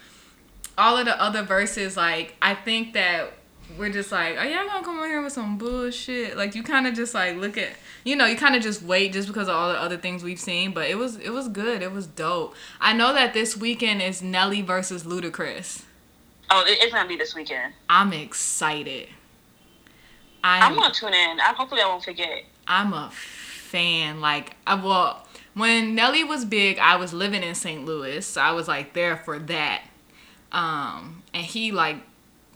[0.77, 3.33] all of the other verses, like I think that
[3.79, 6.37] we're just like, are y'all gonna come on here with some bullshit?
[6.37, 7.71] Like you kind of just like look at,
[8.05, 10.41] you know, you kind of just wait just because of all the other things we've
[10.41, 10.73] seen.
[10.73, 11.83] But it was it was good.
[11.83, 12.55] It was dope.
[12.81, 15.85] I know that this weekend is Nelly versus Ludacris.
[16.51, 17.73] Oh, it's gonna be this weekend.
[17.89, 19.09] I'm excited.
[20.45, 21.41] I'm I'm gonna tune in.
[21.41, 22.45] I hopefully I won't forget.
[22.67, 23.11] I'm a
[23.73, 24.21] fan.
[24.21, 27.85] Like I well, when Nelly was big, I was living in St.
[27.85, 29.83] Louis, so I was like there for that.
[30.53, 31.97] Um, and he like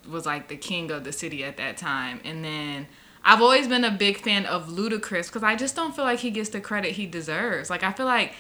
[0.09, 2.20] was like the king of the city at that time.
[2.24, 2.87] And then
[3.24, 6.31] I've always been a big fan of Ludacris because I just don't feel like he
[6.31, 7.70] gets the credit he deserves.
[7.70, 8.35] Like I feel like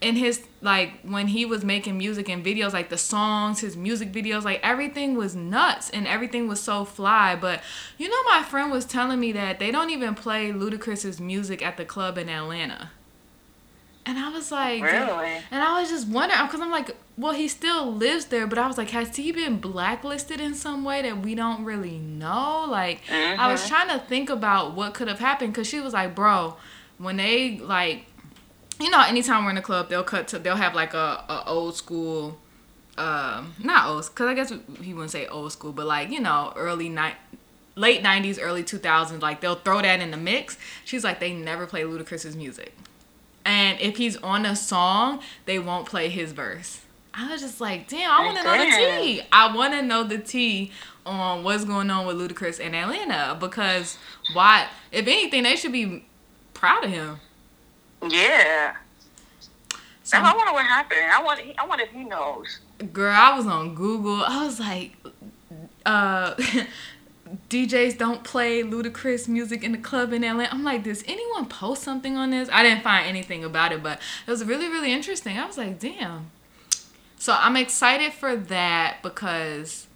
[0.00, 4.12] in his like when he was making music and videos, like the songs, his music
[4.12, 7.36] videos, like everything was nuts and everything was so fly.
[7.36, 7.62] But
[7.98, 11.76] you know, my friend was telling me that they don't even play Ludacris's music at
[11.76, 12.90] the club in Atlanta.
[14.06, 15.30] And I was like, Really?
[15.50, 18.66] and I was just wondering because I'm like, well, he still lives there, but I
[18.66, 22.64] was like, has he been blacklisted in some way that we don't really know?
[22.66, 23.68] Like, I was mm-hmm.
[23.68, 26.56] trying to think about what could have happened because she was like, bro,
[26.96, 28.06] when they like,
[28.80, 31.44] you know, anytime we're in the club, they'll cut to, they'll have like a, a
[31.46, 32.38] old school,
[32.96, 36.52] um, not old, because I guess he wouldn't say old school, but like, you know,
[36.56, 37.14] early night.
[37.76, 40.58] Late '90s, early 2000s, like they'll throw that in the mix.
[40.84, 42.74] She's like, they never play Ludacris's music.
[43.44, 46.80] And if he's on a song, they won't play his verse.
[47.14, 49.22] I was just like, damn, I want to know the tea.
[49.32, 50.72] I want to know the tea
[51.06, 53.98] on what's going on with Ludacris in Atlanta because
[54.32, 54.68] why?
[54.92, 56.04] If anything, they should be
[56.54, 57.20] proud of him.
[58.08, 58.76] Yeah.
[60.02, 61.00] So, And I wonder what happened.
[61.12, 61.40] I want.
[61.58, 62.60] I wonder if he knows.
[62.92, 64.24] girl, I was on Google.
[64.24, 64.96] I was like,
[65.86, 66.34] uh,
[67.48, 70.52] DJs don't play Ludacris music in the club in Atlanta.
[70.52, 72.48] I'm like, does anyone post something on this?
[72.50, 75.38] I didn't find anything about it, but it was really, really interesting.
[75.38, 76.30] I was like, damn.
[77.18, 79.86] So I'm excited for that because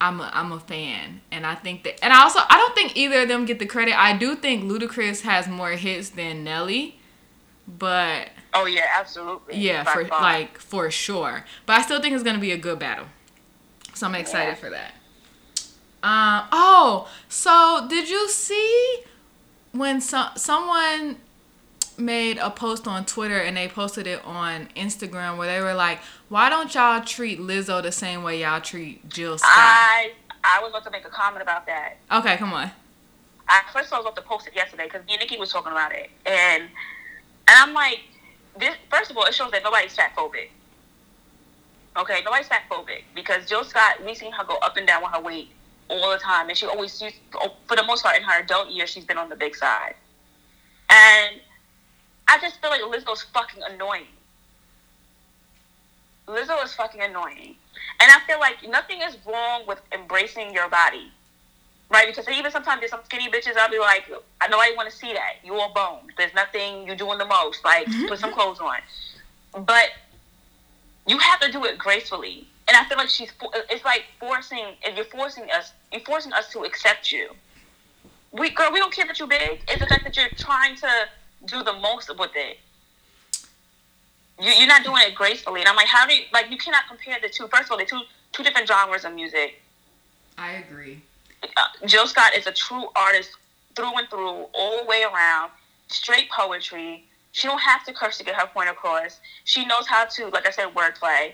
[0.00, 2.96] I'm a, I'm a fan, and I think that, and I also I don't think
[2.96, 3.98] either of them get the credit.
[4.00, 6.98] I do think Ludacris has more hits than Nelly,
[7.66, 9.56] but Oh yeah, absolutely.
[9.58, 10.20] yeah, By for far.
[10.22, 11.44] like for sure.
[11.66, 13.06] But I still think it's gonna be a good battle.
[13.94, 14.54] So I'm excited Yeah.
[14.54, 14.94] for that.
[16.02, 16.48] Um.
[16.52, 19.02] Oh, so did you see
[19.72, 21.16] when so, someone
[21.96, 26.00] made a post on Twitter and they posted it on Instagram where they were like,
[26.28, 30.70] "Why don't y'all treat Lizzo the same way y'all treat Jill Scott?" I I was
[30.70, 31.98] about to make a comment about that.
[32.10, 32.72] okay, come on.
[33.48, 35.36] I first of all, I was about to post it yesterday because me and Nikki
[35.38, 36.64] was talking about it, and
[37.52, 38.00] and I'm like,
[38.58, 38.74] this.
[38.90, 40.48] First of all, it shows that nobody's fat phobic.
[41.98, 45.12] Okay, nobody's fat phobic because Jill Scott, we've seen her go up and down with
[45.12, 45.50] her weight
[45.90, 48.70] all the time, and she always, she's, oh, for the most part, in her adult
[48.70, 49.94] years, she's been on the big side.
[50.88, 51.40] And
[52.26, 54.06] I just feel like Lizzo's fucking annoying.
[56.26, 57.56] Lizzo is fucking annoying,
[58.00, 61.12] and I feel like nothing is wrong with embracing your body
[61.92, 62.08] right?
[62.08, 63.56] Because even sometimes there's some skinny bitches.
[63.56, 65.34] I'll be like, I know I want to see that.
[65.44, 66.12] You all boned.
[66.16, 67.64] There's nothing you're doing the most.
[67.64, 68.08] Like, mm-hmm.
[68.08, 68.78] put some clothes on.
[69.64, 69.90] But
[71.06, 72.46] you have to do it gracefully.
[72.68, 73.32] And I feel like she's.
[73.70, 74.64] It's like forcing.
[74.82, 77.30] If you're forcing us, you're forcing us to accept you.
[78.32, 79.60] We girl, we don't care that you're big.
[79.68, 80.88] It's the fact that you're trying to
[81.44, 82.58] do the most with it.
[84.40, 86.50] You, you're not doing it gracefully, and I'm like, how do you like?
[86.50, 87.48] You cannot compare the two.
[87.48, 88.00] First of all, they're two
[88.30, 89.62] two different genres of music
[90.38, 91.02] I agree.
[91.42, 93.30] Uh, Jill Scott is a true artist
[93.74, 95.50] through and through, all the way around.
[95.88, 97.04] Straight poetry.
[97.32, 99.20] She don't have to curse to get her point across.
[99.44, 101.32] She knows how to, like I said, wordplay.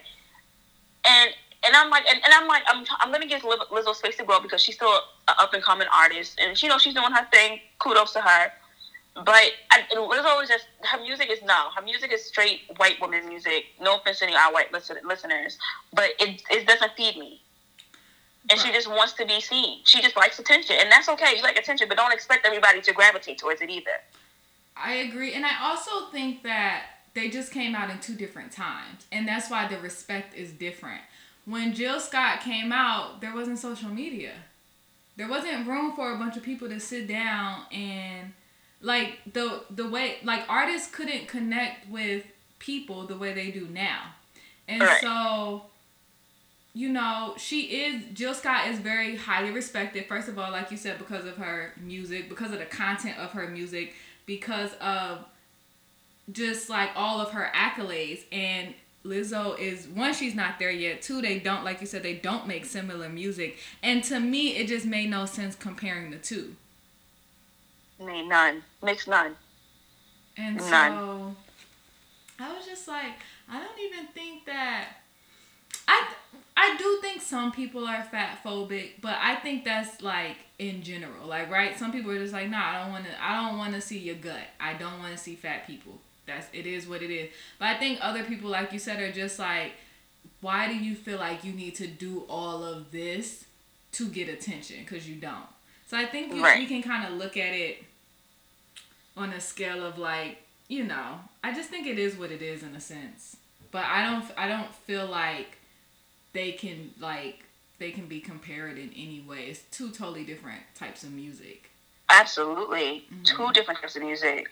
[1.07, 1.31] And
[1.64, 4.25] and I'm like, and, and I'm like, I'm I'm gonna give Liz- Lizzo space to
[4.25, 4.92] grow because she's still
[5.27, 7.61] an up and coming artist, and she knows she's doing her thing.
[7.79, 8.53] Kudos to her.
[9.16, 13.29] But I, Lizzo is just her music is no, her music is straight white woman
[13.29, 13.64] music.
[13.81, 15.59] No offense to any our white listen, listeners,
[15.92, 17.40] but it it doesn't feed me
[18.50, 19.80] and she just wants to be seen.
[19.84, 21.34] She just likes attention, and that's okay.
[21.37, 23.90] You like attention, but don't expect everybody to gravitate towards it either.
[24.76, 25.34] I agree.
[25.34, 26.84] And I also think that
[27.14, 29.06] they just came out in two different times.
[29.11, 31.00] And that's why the respect is different.
[31.46, 34.34] When Jill Scott came out, there wasn't social media.
[35.16, 38.32] There wasn't room for a bunch of people to sit down and
[38.80, 42.24] like the the way like artists couldn't connect with
[42.61, 44.14] people the way they do now.
[44.68, 45.00] And Right.
[45.00, 45.64] so
[46.74, 50.07] you know, she is Jill Scott is very highly respected.
[50.07, 53.33] First of all, like you said, because of her music, because of the content of
[53.33, 53.94] her music,
[54.26, 55.24] because of
[56.31, 58.20] just like all of her accolades.
[58.31, 61.02] And Lizzo is one, she's not there yet.
[61.02, 63.59] Two, they don't like you said, they don't make similar music.
[63.83, 66.54] And to me, it just made no sense comparing the two.
[67.98, 68.62] Mean, none.
[68.83, 69.35] Makes none.
[70.37, 70.66] And none.
[70.68, 71.37] so.
[72.38, 73.14] I was just like,
[73.50, 74.98] I don't even think that
[75.88, 76.12] I
[76.61, 81.27] I do think some people are fat phobic, but I think that's like in general.
[81.27, 81.79] Like, right?
[81.79, 83.11] Some people are just like, nah, I don't want to.
[83.23, 84.42] I don't want to see your gut.
[84.59, 85.99] I don't want to see fat people.
[86.27, 87.31] That's it is what it is.
[87.61, 89.73] But I think other people, like you said, are just like,
[90.40, 93.44] why do you feel like you need to do all of this
[93.92, 94.79] to get attention?
[94.81, 95.47] Because you don't.
[95.87, 96.59] So I think we, Right.
[96.59, 97.85] we can kind of look at it
[99.16, 102.62] on a scale of like, you know, I just think it is what it is
[102.62, 103.37] in a sense.
[103.71, 104.25] But I don't.
[104.37, 105.58] I don't feel like
[106.33, 107.45] they can like
[107.79, 109.45] they can be compared in any way.
[109.47, 111.71] It's two totally different types of music.
[112.11, 113.23] Absolutely, Mm-hmm.
[113.25, 114.49] two different types of music,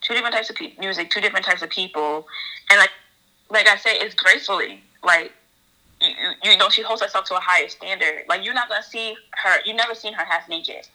[0.00, 2.26] two different types of pe- music, two different types of people,
[2.70, 2.90] and like,
[3.50, 4.80] like I say, it's gracefully.
[5.02, 5.32] Like,
[6.00, 8.22] you, you, you know, she holds herself to a higher standard.
[8.28, 9.58] Like, you're not gonna see her.
[9.66, 10.86] You never seen her half naked.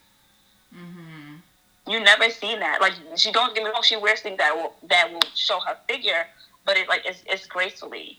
[0.75, 1.91] Mm-hmm.
[1.91, 2.81] You never seen that.
[2.81, 3.81] Like, she don't get me wrong.
[3.83, 6.25] She wears things that will that will show her figure,
[6.65, 8.17] but it like it's, it's gracefully.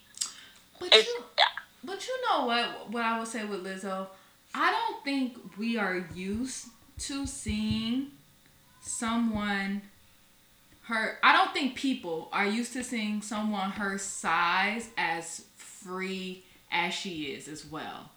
[0.79, 1.25] But It's you,
[1.85, 2.90] but you know what?
[2.90, 4.07] What I would say with Lizzo,
[4.55, 6.69] I don't think we are used
[7.01, 8.09] to seeing
[8.81, 9.83] someone
[10.83, 11.19] her.
[11.23, 17.25] I don't think people are used to seeing someone her size as free as she
[17.25, 18.11] is as well.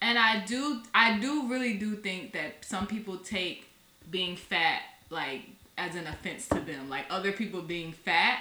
[0.00, 3.68] And I do, I do really do think that some people take
[4.10, 5.42] being fat like
[5.78, 8.40] as an offense to them, like other people being fat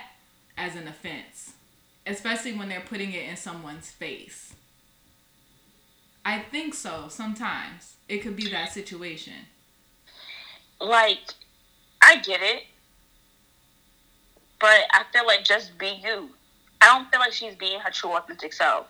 [0.57, 1.53] as an offense
[2.05, 4.53] especially when they're putting it in someone's face.
[6.25, 7.05] I think so.
[7.09, 9.33] Sometimes it could be that situation.
[10.79, 11.19] like
[12.01, 12.63] I get it,
[14.59, 16.29] but I feel like just be you.
[16.81, 18.87] I don't feel like she's being her true authentic self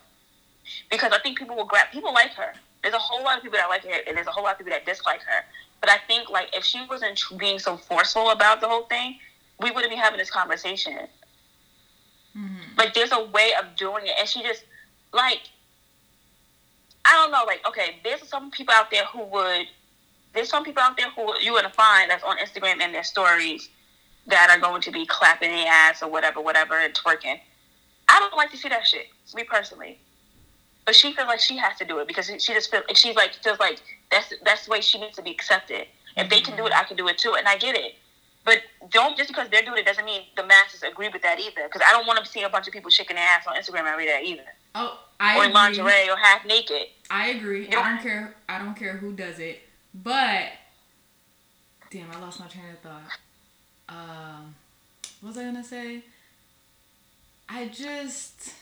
[0.89, 2.54] because I think people will grab people like her.
[2.84, 4.58] There's a whole lot of people that like her, and there's a whole lot of
[4.60, 5.43] people that dislike her.
[5.82, 9.17] But I think like if she wasn't being so forceful about the whole thing,
[9.60, 11.08] we wouldn't be having this conversation.
[12.77, 14.63] Like there's a way of doing it, and she just
[15.13, 15.41] like
[17.05, 17.43] I don't know.
[17.45, 19.67] Like okay, there's some people out there who would.
[20.34, 23.69] There's some people out there who you're gonna find that's on Instagram and their stories
[24.27, 27.39] that are going to be clapping their ass or whatever, whatever, and twerking.
[28.07, 29.99] I don't like to see that shit, me personally.
[30.86, 33.34] But she feels like she has to do it because she just feels she's like
[33.43, 35.88] feels like that's that's the way she needs to be accepted.
[36.17, 37.93] If they can do it, I can do it too, and I get it.
[38.43, 38.60] But
[38.91, 41.63] don't just because they're doing it doesn't mean the masses agree with that either.
[41.65, 43.86] Because I don't want to see a bunch of people shaking their ass on Instagram
[43.91, 44.43] every day either,
[44.75, 45.54] Oh, I or agree.
[45.54, 46.88] lingerie or half naked.
[47.10, 47.67] I agree.
[47.69, 47.80] Yeah.
[47.82, 48.36] I don't care.
[48.49, 49.60] I don't care who does it.
[49.93, 50.45] But
[51.91, 53.19] damn, I lost my train of thought.
[53.89, 54.56] Um,
[55.19, 56.04] what was I gonna say?
[57.49, 58.54] I just,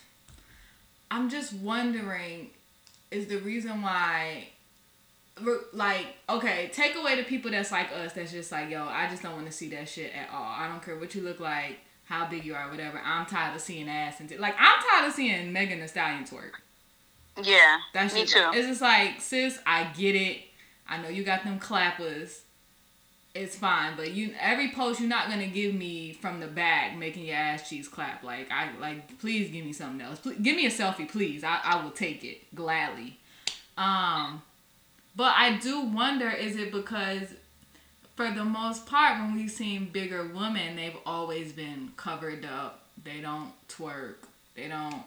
[1.12, 2.50] I'm just wondering,
[3.12, 4.50] is the reason why,
[5.74, 8.14] like, okay, take away the people that's like us.
[8.14, 10.44] That's just like, yo, I just don't want to see that shit at all.
[10.58, 13.00] I don't care what you look like, how big you are, whatever.
[13.04, 16.24] I'm tired of seeing ass and t- like, I'm tired of seeing Megan Thee Stallion
[16.24, 16.52] twerk.
[17.42, 18.52] Yeah, That's me too.
[18.54, 20.42] It's just like, sis, I get it.
[20.88, 22.42] I know you got them clappers.
[23.36, 27.26] It's fine, but you every post you're not gonna give me from the back making
[27.26, 28.24] your ass cheeks clap.
[28.24, 30.20] Like I like, please give me something else.
[30.20, 31.44] Please, give me a selfie, please.
[31.44, 33.20] I, I will take it gladly.
[33.78, 34.42] Um,
[35.20, 37.24] but I do wonder, is it because
[38.16, 42.86] for the most part, when we've seen bigger women, they've always been covered up.
[43.04, 44.16] They don't twerk.
[44.56, 45.04] They don't.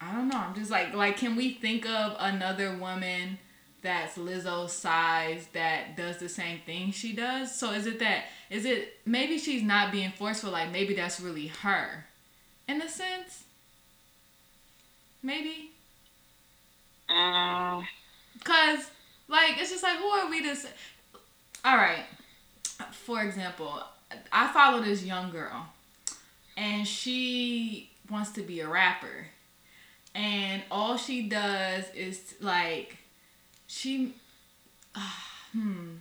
[0.00, 0.38] I don't know.
[0.38, 3.36] I'm just like, like, can we think of another woman
[3.82, 7.54] that's Lizzo's size that does the same thing she does?
[7.54, 8.24] So is it that?
[8.48, 10.50] Is it maybe she's not being forceful?
[10.50, 12.06] Like maybe that's really her,
[12.66, 13.44] in a sense.
[15.22, 15.72] Maybe.
[17.10, 17.84] Mm,
[18.48, 18.90] Cause
[19.28, 20.70] like it's just like who are we to say?
[21.66, 22.04] All right.
[22.92, 23.82] For example,
[24.32, 25.66] I follow this young girl,
[26.56, 29.26] and she wants to be a rapper,
[30.14, 32.96] and all she does is like
[33.66, 34.14] she,
[35.52, 35.96] hmm.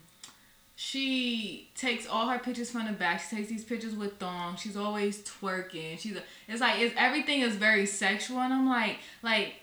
[0.79, 3.19] She takes all her pictures from the back.
[3.19, 4.61] She takes these pictures with thongs.
[4.61, 5.99] She's always twerking.
[5.99, 9.55] She's a, it's like it's everything is very sexual, and I'm like like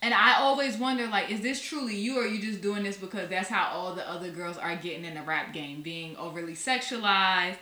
[0.00, 3.28] and I always wonder, like, is this truly you, or you just doing this because
[3.28, 7.56] that's how all the other girls are getting in the rap game, being overly sexualized,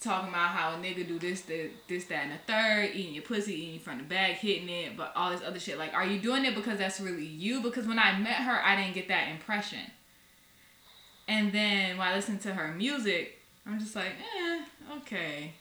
[0.00, 3.24] talking about how a nigga do this, this, this, that, and the third, eating your
[3.24, 5.76] pussy, eating from the back, hitting it, but all this other shit.
[5.76, 7.60] Like, are you doing it because that's really you?
[7.60, 9.80] Because when I met her, I didn't get that impression.
[11.26, 14.64] And then when I listened to her music, I'm just like, eh,
[14.98, 15.54] okay.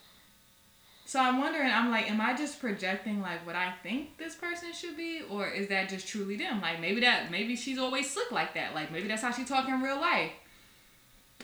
[1.14, 4.74] So I'm wondering, I'm like, am I just projecting like what I think this person
[4.74, 6.60] should be, or is that just truly them?
[6.60, 8.74] Like maybe that, maybe she's always slick like that.
[8.74, 10.32] Like maybe that's how she talk in real life.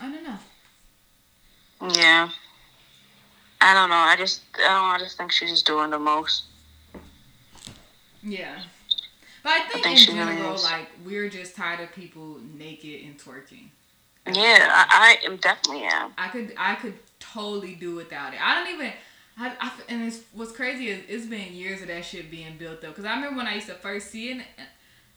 [0.02, 1.92] I don't know.
[1.94, 2.30] yeah.
[3.62, 3.96] I don't know.
[3.96, 4.72] I just, I don't.
[4.72, 6.46] know, I just think she's just doing the most.
[8.24, 8.64] Yeah.
[9.44, 10.64] But I think, think in really general, is.
[10.64, 13.68] like we're just tired of people naked and twerking.
[14.26, 16.14] Yeah, I, I am definitely am.
[16.18, 18.42] I could I could totally do without it.
[18.42, 18.94] I don't even.
[19.40, 22.84] I, I, and it's what's crazy is it's been years of that shit being built
[22.84, 22.96] up.
[22.96, 24.46] Cause I remember when I used to first see it,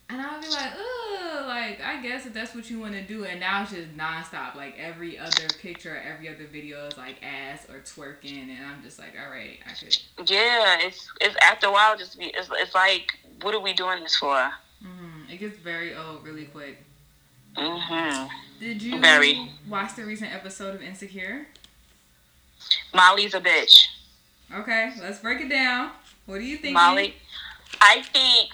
[0.09, 3.25] and I'd be like, ugh, like I guess if that's what you want to do,
[3.25, 4.55] and now it's just nonstop.
[4.55, 8.99] Like every other picture, every other video is like ass or twerking, and I'm just
[8.99, 10.31] like, all right, I could.
[10.31, 14.05] Yeah, it's it's after a while just be it's, it's like what are we doing
[14.05, 14.53] this for?
[14.85, 16.83] Mm, it gets very old really quick.
[17.57, 18.29] Mhm.
[18.61, 19.51] Did you Very.
[19.69, 21.47] watch the recent episode of Insecure?
[22.95, 23.89] Molly's a bitch.
[24.55, 25.93] Okay, let's break it down.
[26.27, 26.75] What do you think?
[26.75, 27.15] Molly,
[27.81, 28.51] I think,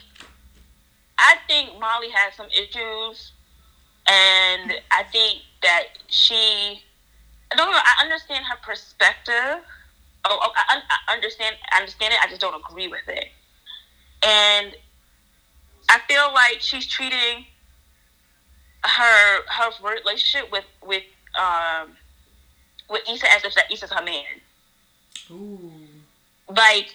[1.19, 3.33] I think Molly has some issues,
[4.07, 6.83] and I think that she,
[7.53, 7.79] I don't know.
[7.79, 9.65] I understand her perspective.
[10.25, 11.57] Oh, oh, I, I understand.
[11.73, 12.21] I understand it.
[12.23, 13.27] I just don't agree with it,
[14.23, 14.77] and
[15.89, 17.47] I feel like she's treating
[18.85, 21.03] her her relationship with with
[21.39, 21.97] um
[22.89, 24.41] with Issa as if that Issa's her man
[25.31, 25.71] Ooh.
[26.57, 26.95] Like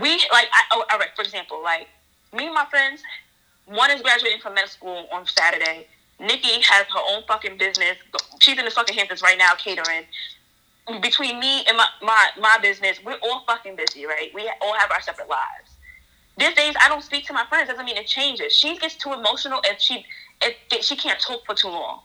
[0.00, 1.88] we like I, oh, all right for example like
[2.32, 3.02] me and my friends
[3.66, 5.86] one is graduating from med school on saturday.
[6.18, 7.96] Nikki has her own fucking business.
[8.40, 10.04] She's in the fucking hamptons right now catering.
[11.00, 14.30] Between me and my, my my business we're all fucking busy right?
[14.34, 15.70] We all have our separate lives.
[16.38, 18.52] These days i don't speak to my friends doesn't mean it changes.
[18.52, 20.04] She gets too emotional if she
[20.42, 22.00] if she can't talk for too long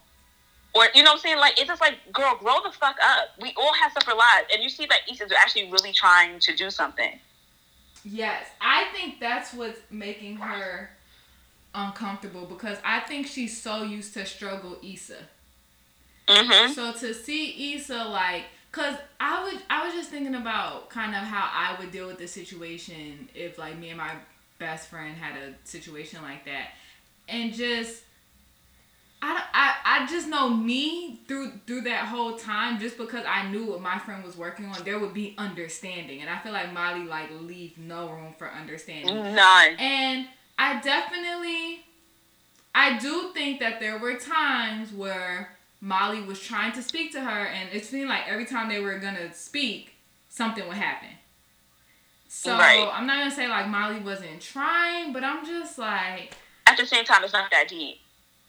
[0.74, 1.38] or you know what I'm saying?
[1.38, 3.30] Like it's just like, girl, grow the fuck up.
[3.42, 6.70] We all have separate lives, and you see that Issa's actually really trying to do
[6.70, 7.20] something.
[8.04, 10.92] Yes, I think that's what's making her
[11.74, 15.18] uncomfortable because I think she's so used to struggle Issa.
[16.28, 16.74] Mm-hmm.
[16.74, 21.22] So to see Issa like, cause I would, I was just thinking about kind of
[21.22, 24.12] how I would deal with the situation if like me and my
[24.60, 26.70] best friend had a situation like that,
[27.28, 28.04] and just.
[29.28, 33.66] I, I, I just know me through through that whole time just because I knew
[33.66, 37.04] what my friend was working on there would be understanding and I feel like Molly
[37.04, 39.76] like leave no room for understanding None.
[39.78, 40.28] and
[40.60, 41.86] I definitely,
[42.74, 47.46] I do think that there were times where Molly was trying to speak to her,
[47.46, 49.94] and it seemed like every time they were gonna speak,
[50.30, 51.10] something would happen.
[52.28, 52.90] So Right.
[52.92, 56.34] I'm not gonna say like Molly wasn't trying, but I'm just like,
[56.66, 58.00] At the same time, it's not that deep.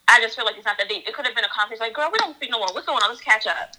[0.08, 1.06] I just feel like it's not that deep.
[1.06, 2.68] It could have been a conversation like, girl, we don't speak no more.
[2.72, 3.10] What's going on?
[3.10, 3.76] Let's catch up.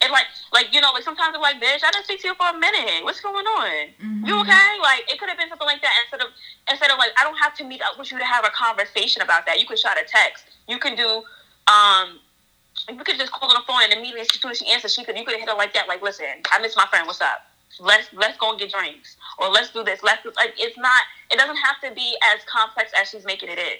[0.00, 2.34] And like, like you know, like sometimes I'm like, bitch, I didn't speak to you
[2.34, 3.04] for a minute.
[3.04, 3.92] What's going on?
[4.00, 4.26] mhm.
[4.26, 4.68] You okay?
[4.80, 6.32] Like it could have been something like that instead of
[6.70, 9.20] instead of like I don't have to meet up with you to have a conversation
[9.20, 9.60] about that.
[9.60, 10.46] You can shot a text.
[10.66, 11.22] You can do
[11.68, 12.18] um
[12.88, 15.04] you could just call on the phone and immediately as soon as she answers, she
[15.04, 17.44] could you could hit her like that, like, listen, I miss my friend, what's up?
[17.80, 19.16] Let's let's go and get drinks.
[19.38, 20.02] Or let's do this.
[20.02, 23.58] Let's like it's not it doesn't have to be as complex as she's making it
[23.58, 23.78] is.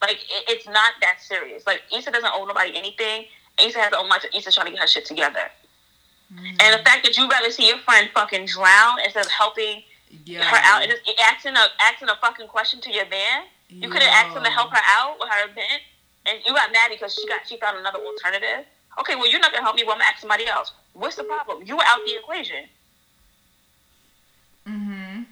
[0.00, 1.66] Like it, it's not that serious.
[1.66, 3.26] Like Issa doesn't owe nobody anything.
[3.60, 5.50] Issa has to owe much Issa's trying to get her shit together.
[6.32, 6.62] Mhm.
[6.62, 9.82] And the fact that you rather see your friend fucking drown instead of helping
[10.24, 10.44] yeah.
[10.44, 13.44] her out and just asking a asking a fucking question to your man.
[13.68, 15.80] You could have asked him to help her out with her event,
[16.26, 18.66] and you got mad because she got she found another alternative.
[19.00, 19.84] Okay, well you're not gonna help me.
[19.84, 20.72] Well, I'm gonna ask somebody else.
[20.92, 21.62] What's the problem?
[21.66, 22.68] You were out the equation.
[24.68, 25.22] Mm-hmm.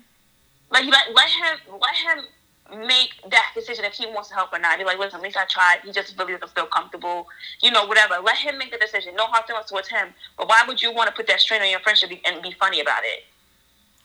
[0.70, 2.24] Like let let him let him
[2.70, 4.78] make that decision if he wants to help or not.
[4.78, 5.80] Be like, listen, at least I tried.
[5.84, 7.26] He just really doesn't feel comfortable.
[7.62, 8.16] You know, whatever.
[8.22, 9.14] Let him make the decision.
[9.16, 10.08] No hard feelings towards him.
[10.36, 12.80] But why would you want to put that strain on your friendship and be funny
[12.80, 13.24] about it?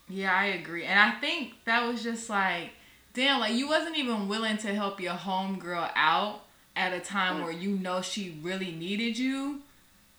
[0.08, 0.84] Yeah, I agree.
[0.86, 2.72] And I think that was just like,
[3.14, 6.42] damn, like you wasn't even willing to help your homegirl out
[6.76, 9.62] at a time where you know she really needed you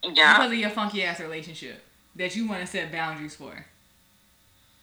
[0.02, 0.36] Yeah.
[0.38, 1.82] because of your funky ass relationship
[2.16, 3.66] that you want to set boundaries for.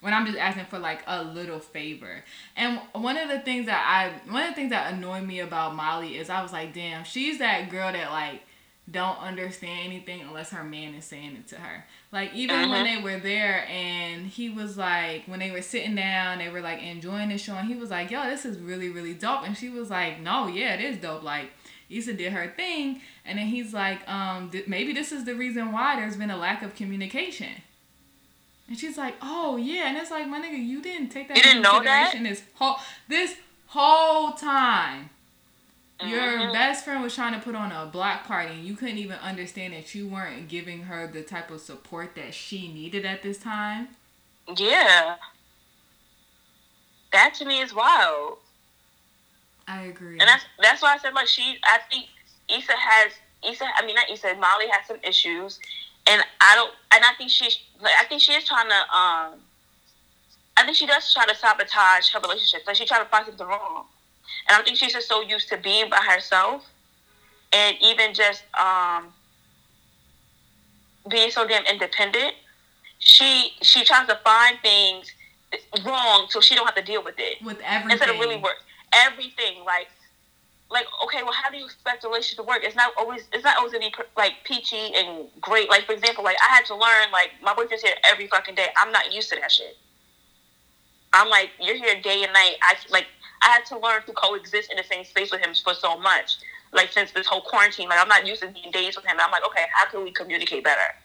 [0.03, 2.23] When I'm just asking for like a little favor.
[2.57, 5.75] And one of the things that I one of the things that annoyed me about
[5.75, 8.41] Molly is I was like, damn, she's that girl that like
[8.91, 11.85] don't understand anything unless her man is saying it to her.
[12.11, 16.39] Like even when they were there and he was like when they were sitting down,
[16.39, 19.13] they were like enjoying the show and he was like, Yo, this is really, really
[19.13, 21.23] dope and she was like, No, yeah, it is dope.
[21.23, 21.51] Like
[21.89, 25.71] Issa did her thing and then he's like, um, th- maybe this is the reason
[25.71, 27.61] why there's been a lack of communication.
[28.67, 31.43] And she's like, "Oh yeah," and it's like, my nigga, you didn't take that You
[31.43, 32.15] didn't know that?
[32.23, 33.35] this whole this
[33.67, 35.09] whole time.
[36.01, 36.53] Your Mhm.
[36.53, 39.73] best friend was trying to put on a block party, and you couldn't even understand
[39.73, 43.95] that you weren't giving her the type of support that she needed at this time.
[44.57, 45.17] Yeah.
[47.11, 48.39] That to me is wild.
[49.67, 50.19] I agree.
[50.19, 52.07] And that's that's why I said like she I think
[52.49, 53.13] Issa has
[53.47, 55.59] Issa I mean not Issa, Molly has some issues
[56.07, 59.39] and I don't and I think she's like I think she is trying to um
[60.55, 62.61] I think she does try to sabotage her relationship.
[62.67, 63.85] Like she tried to find something wrong,
[64.47, 66.63] and I think she's just so used to being by herself,
[67.51, 69.07] and even just um,
[71.09, 72.35] being so damn independent.
[72.99, 75.11] She she tries to find things
[75.85, 77.91] wrong so she don't have to deal with it with everything.
[77.91, 78.55] instead of really work
[78.93, 79.87] everything like
[80.73, 82.59] like okay well how do you expect a relationship to work?
[82.63, 85.69] It's not always it's not always gonna be like peachy and great.
[85.69, 88.67] Like for example like i had to learn like my boyfriend's here every fucking day.
[88.77, 89.77] I'm not used to that shit.
[91.13, 92.55] I'm like you're here day and night.
[92.63, 93.05] I like
[93.43, 96.37] i had to learn to coexist in the same space with him for so much
[96.73, 97.87] like since this whole quarantine.
[97.87, 99.17] Like i'm not used to being days with him.
[99.19, 100.95] I'm like okay how can we communicate better?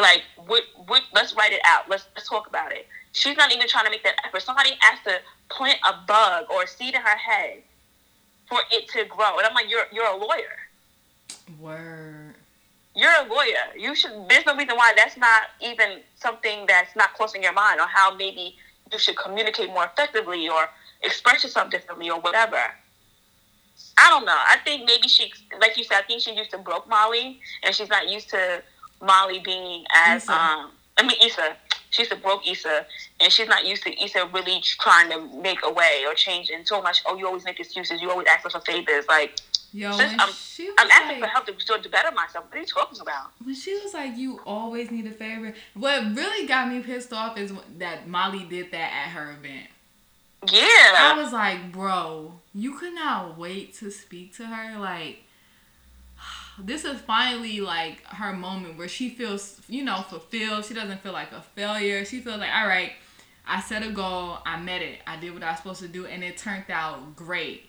[0.00, 1.88] Like what, what let's write it out.
[1.90, 2.88] Let's let's talk about it.
[3.12, 4.40] She's not even trying to make that effort.
[4.40, 7.62] Somebody has to plant a bug or a seed in her head
[8.48, 9.38] for it to grow.
[9.38, 10.56] And I'm like, you're you're a lawyer.
[11.60, 12.34] Word.
[12.94, 13.72] You're a lawyer.
[13.78, 14.12] You should.
[14.28, 18.14] There's no reason why that's not even something that's not crossing your mind, or how
[18.14, 18.56] maybe
[18.92, 20.68] you should communicate more effectively, or
[21.02, 22.58] express yourself differently, or whatever.
[23.98, 24.36] I don't know.
[24.36, 27.74] I think maybe she, like you said, I think she used to broke Molly, and
[27.74, 28.62] she's not used to
[29.00, 30.32] Molly being as Issa.
[30.32, 30.70] um.
[30.98, 31.56] I mean, Issa.
[31.92, 32.86] She's a broke Issa,
[33.20, 36.50] and she's not used to Issa really trying to make a way or change.
[36.50, 38.00] And so much, oh, you always make excuses.
[38.02, 39.06] You always ask us for favors.
[39.08, 39.38] Like,
[39.74, 40.18] Yo, Sis, I'm-
[40.78, 42.44] I'm asking like, for help to, to, to better myself.
[42.48, 43.30] What are you talking about?
[43.42, 47.38] when she was like, "You always need a favor." What really got me pissed off
[47.38, 49.68] is that Molly did that at her event.
[50.50, 50.60] Yeah,
[50.98, 55.22] I was like, "Bro, you could not wait to speak to her." Like,
[56.58, 60.64] this is finally like her moment where she feels, you know, fulfilled.
[60.64, 62.04] She doesn't feel like a failure.
[62.04, 62.92] She feels like, "All right,
[63.46, 64.38] I set a goal.
[64.44, 65.00] I met it.
[65.06, 67.68] I did what I was supposed to do, and it turned out great."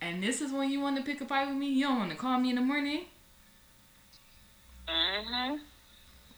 [0.00, 1.68] And this is when you want to pick a fight with me.
[1.68, 3.04] You don't want to call me in the morning.
[4.88, 5.56] hmm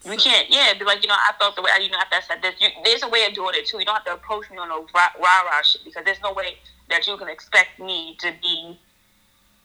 [0.07, 2.21] We can't, yeah, be like, you know, I felt the way, you know, after I
[2.21, 3.79] said this, you, there's a way of doing it too.
[3.79, 6.35] You don't have to approach me on a rah rah rah shit because there's no
[6.35, 6.59] way
[6.91, 8.79] that you can expect me to be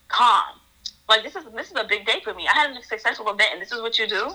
[0.08, 0.59] calm.
[1.10, 2.48] Like this is this is a big day for me.
[2.48, 4.32] I had a successful event, and this is what you do.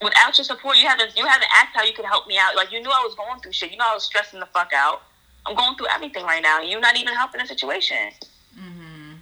[0.00, 2.54] Without your support, you haven't you haven't asked how you could help me out.
[2.54, 3.72] Like you knew I was going through shit.
[3.72, 5.02] You know I was stressing the fuck out.
[5.44, 6.60] I'm going through everything right now.
[6.60, 8.10] You're not even helping the situation.
[8.56, 9.14] Mm-hmm.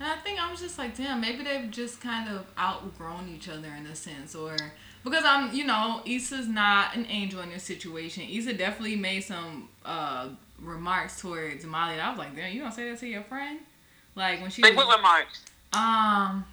[0.00, 3.48] And I think I was just like, damn, maybe they've just kind of outgrown each
[3.48, 4.56] other in a sense, or
[5.04, 8.24] because I'm, you know, Issa's not an angel in this situation.
[8.28, 10.30] Issa definitely made some uh,
[10.60, 12.00] remarks towards Molly.
[12.00, 13.60] I was like, damn, you don't say that to your friend,
[14.14, 15.40] like when she Like was, what remarks?
[15.72, 16.44] um,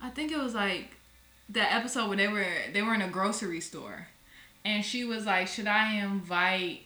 [0.00, 0.96] I think it was like
[1.50, 4.08] that episode where they were they were in a grocery store,
[4.64, 6.82] and she was like, should I invite?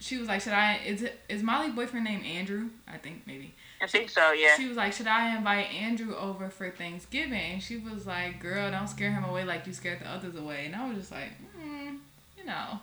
[0.00, 0.78] She was like, should I?
[0.86, 2.70] Is it is Molly's boyfriend named Andrew?
[2.86, 3.54] I think maybe.
[3.82, 4.32] I think so.
[4.32, 4.56] Yeah.
[4.56, 8.68] She was like, "Should I invite Andrew over for Thanksgiving?" And she was like, "Girl,
[8.72, 11.30] don't scare him away like you scared the others away." And I was just like,
[11.56, 11.94] hmm,
[12.36, 12.80] you know,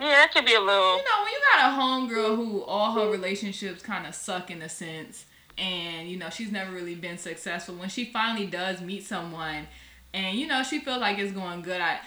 [0.00, 0.96] Yeah, that could be a little.
[0.96, 4.62] you know, when you got a homegirl who all her relationships kind of suck in
[4.62, 5.26] a sense,
[5.58, 7.74] and you know she's never really been successful.
[7.74, 9.66] When she finally does meet someone,
[10.14, 12.00] and you know she feels like it's going good, I.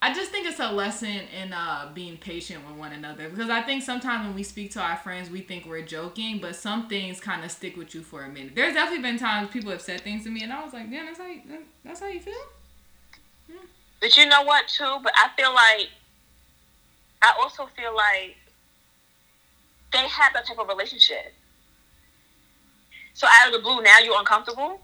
[0.00, 3.62] I just think it's a lesson in uh, being patient with one another because I
[3.62, 7.18] think sometimes when we speak to our friends, we think we're joking, but some things
[7.20, 8.54] kind of stick with you for a minute.
[8.54, 11.06] There's definitely been times people have said things to me, and I was like, "Damn,
[11.06, 11.40] that's how you,
[11.84, 12.34] that's how you feel."
[14.00, 14.98] But you know what, too?
[15.02, 15.88] But I feel like,
[17.22, 18.36] I also feel like
[19.92, 21.34] they had that type of relationship.
[23.14, 24.80] So out of the blue, now you're uncomfortable.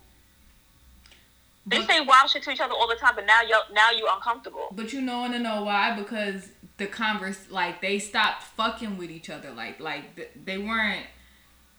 [1.66, 3.91] They But- say wild shit to each other all the time, but now you now
[3.91, 4.68] you're uncomfortable.
[4.72, 5.93] But you know wanna know why?
[5.93, 9.51] Because the converse like they stopped fucking with each other.
[9.51, 11.07] Like like they weren't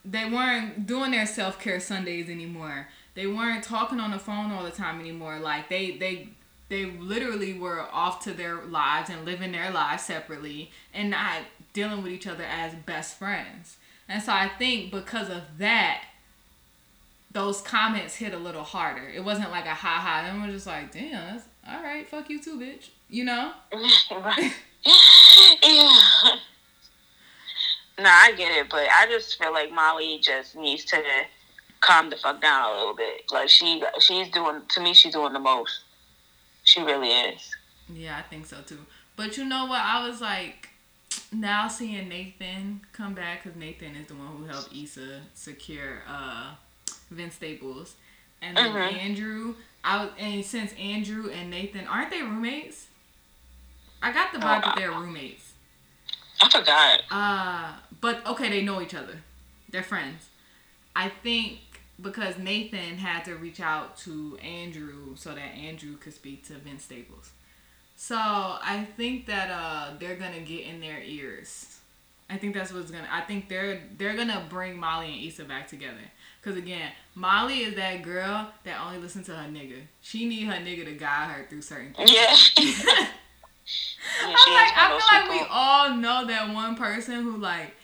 [0.03, 2.87] they weren't doing their self care Sundays anymore.
[3.15, 5.39] They weren't talking on the phone all the time anymore.
[5.39, 6.29] Like they they
[6.69, 11.41] they literally were off to their lives and living their lives separately and not
[11.73, 13.77] dealing with each other as best friends.
[14.09, 16.03] And so I think because of that,
[17.31, 19.07] those comments hit a little harder.
[19.09, 20.25] It wasn't like a ha ha.
[20.27, 22.07] And we're just like, damn, that's all right.
[22.07, 22.89] Fuck you too, bitch.
[23.09, 23.51] You know?
[25.63, 26.35] Yeah.
[27.97, 31.01] No, I get it, but I just feel like Molly just needs to
[31.79, 33.23] calm the fuck down a little bit.
[33.31, 35.84] Like she, she's doing to me, she's doing the most.
[36.75, 37.55] She really is.
[37.87, 38.79] Yeah, I think so too.
[39.15, 39.79] But you know what?
[39.79, 40.67] I was like,
[41.31, 46.51] now seeing Nathan come back because Nathan is the one who helped Issa secure uh,
[47.09, 47.95] Vince Staples,
[48.41, 48.93] and then Mhm.
[48.97, 49.55] Andrew.
[49.85, 52.87] I was, and since Andrew and Nathan aren't they roommates?
[54.01, 55.53] I got the Oh, vibe that they're roommates.
[56.41, 57.01] I forgot.
[57.09, 59.21] Uh, but okay, they know each other.
[59.69, 60.27] They're friends.
[60.93, 61.59] I think
[62.01, 66.83] because Nathan had to reach out to Andrew so that Andrew could speak to Vince
[66.83, 67.31] Staples.
[67.95, 71.79] So I think that uh they're gonna get in their ears.
[72.29, 73.07] I think that's what's gonna.
[73.11, 76.11] I think they're they're gonna bring Molly and Issa back together.
[76.41, 79.81] Cause again, Molly is that girl that only listens to her nigga.
[80.01, 82.11] She need her nigga to guide her through certain things.
[82.11, 82.35] Yeah.
[84.21, 87.75] I'm like, I feel like we all know that one person who like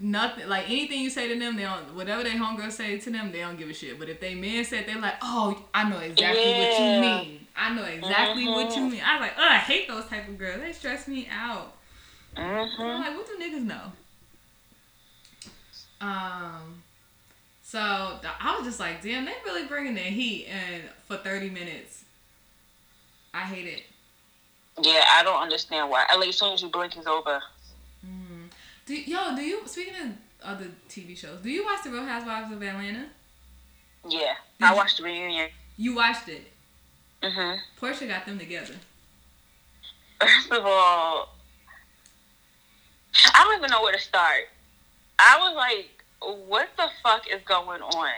[0.00, 1.94] nothing, like anything you say to them, they don't.
[1.94, 3.98] Whatever they homegirl say to them, they don't give a shit.
[3.98, 7.46] But if they man said, they're like, oh, I know exactly what you mean.
[7.56, 8.90] I know exactly what you Mhm.
[8.92, 9.02] mean.
[9.04, 10.60] I was like, oh, I hate those type of girls.
[10.60, 11.72] They stress me out.
[12.36, 13.92] I'm hmm like, what do niggas know?
[16.00, 16.82] Um.
[17.62, 22.04] So I was just like, damn, they really bringing the heat, and for 30 minutes,
[23.34, 23.82] I hate it.
[24.80, 26.04] Yeah, I don't understand why.
[26.18, 27.40] Least as soon as you blink, it's over.
[28.86, 30.12] Do yo, do you speaking of
[30.42, 31.40] other TV shows?
[31.42, 33.06] Do you watch the Real Housewives of Atlanta?
[34.08, 35.48] Yeah, Did I you- watched the reunion.
[35.76, 36.52] You watched it.
[37.22, 38.74] hmm Portia got them together.
[40.20, 41.34] First of all,
[43.34, 44.48] I don't even know where to start.
[45.18, 45.90] I was like,
[46.46, 48.08] what the fuck is going on?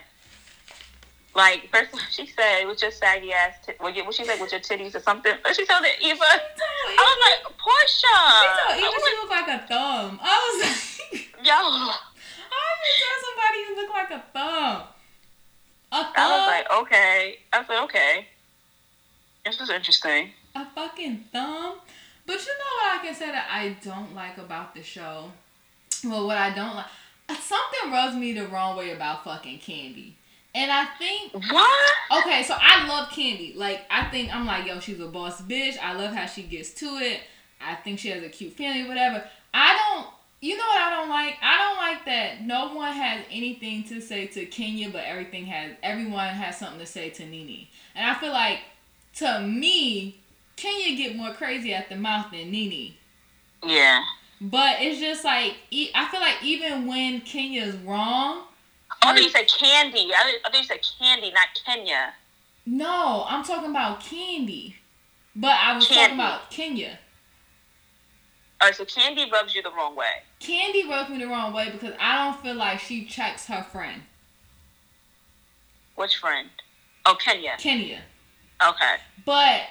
[1.35, 4.41] Like, first of all, she said, with your saggy ass, t- what what she said,
[4.41, 5.33] with your titties or something.
[5.55, 6.19] She told it, Eva.
[6.25, 8.07] I was like, Portia.
[8.13, 10.21] I Even was she looked like a thumb.
[10.23, 10.57] I was
[11.13, 11.53] like, yo.
[11.53, 14.83] I even tell somebody you look like a thumb.
[15.93, 16.13] A thumb.
[16.17, 17.39] I was like, okay.
[17.53, 18.27] I said, okay.
[19.45, 20.31] This is interesting.
[20.55, 21.77] a fucking thumb.
[22.27, 25.31] But you know what I can say that I don't like about the show?
[26.05, 26.85] Well, what I don't like,
[27.41, 30.18] something rubs me the wrong way about fucking Candy.
[30.59, 31.91] And I think What?
[32.19, 33.55] Okay, so I love Candy.
[33.57, 35.79] Like, I think I'm like, yo, she's a boss bitch.
[35.79, 37.21] I love how she gets to it.
[37.61, 39.23] I think she has a cute family, whatever.
[39.55, 40.09] I don't,
[40.41, 41.37] you know what I don't like?
[41.41, 45.77] I don't like that no one has anything to say to Kenya, but everything has,
[45.81, 47.69] everyone has something to say to Nene.
[47.95, 48.59] And I feel like,
[49.17, 50.19] to me,
[50.57, 52.95] Kenya get more crazy at the mouth than Nene.
[53.65, 54.03] Yeah.
[54.41, 58.43] But it's just like, I feel like even when Kenya's wrong,
[58.91, 60.11] I thought you said candy.
[60.13, 62.15] I, I thought you said candy, not Kenya.
[62.67, 64.77] No, I'm talking about Candy.
[65.35, 66.01] But I was Candy.
[66.03, 66.99] talking about Kenya.
[68.61, 70.23] All right, so candy rubs you the wrong way.
[70.41, 74.03] Candy rubs me the wrong way because I don't feel like she checks her friend,
[75.95, 76.49] Which friend?
[77.07, 77.53] Oh, Kenya.
[77.57, 78.01] Kenya.
[78.67, 78.97] Okay.
[79.25, 79.63] But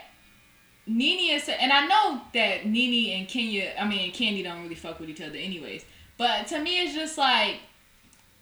[0.88, 4.99] Nene is, and I know that Nene and Kenya, I mean, Candy don't really fuck
[4.99, 5.84] with each other, anyways.
[6.18, 7.57] But to me, it's just like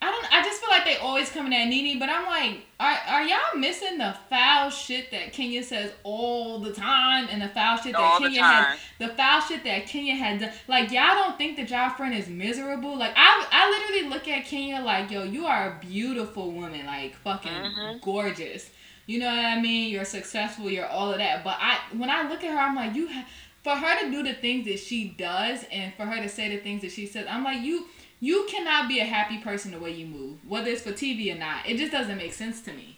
[0.08, 0.34] I don't.
[0.34, 3.56] I just feel like they always coming at Nene, but I'm like, are are y'all
[3.58, 8.01] missing the foul shit that Kenya says all the time, and the foul shit that
[8.01, 8.78] All the Kenya had, time.
[8.99, 10.51] the foul shit that Kenya had done.
[10.68, 12.97] Like y'all don't think that y'all friend is miserable.
[12.97, 17.16] Like I, I literally look at Kenya like, yo, you are a beautiful woman, like
[17.16, 18.01] fucking Mhm.
[18.01, 18.70] gorgeous.
[19.08, 19.89] You know what I mean?
[19.91, 20.70] You're successful.
[20.70, 21.43] You're all of that.
[21.43, 23.08] But I, when I look at her, I'm like, you.
[23.08, 23.26] Ha-
[23.64, 26.58] for her to do the things that she does, and for her to say the
[26.62, 27.86] things that she says, I'm like, you.
[28.26, 31.38] You cannot be a happy person the way you move, whether it's for TV or
[31.38, 31.69] not.
[31.69, 32.97] It just doesn't make sense to me.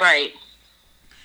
[0.00, 0.32] Right.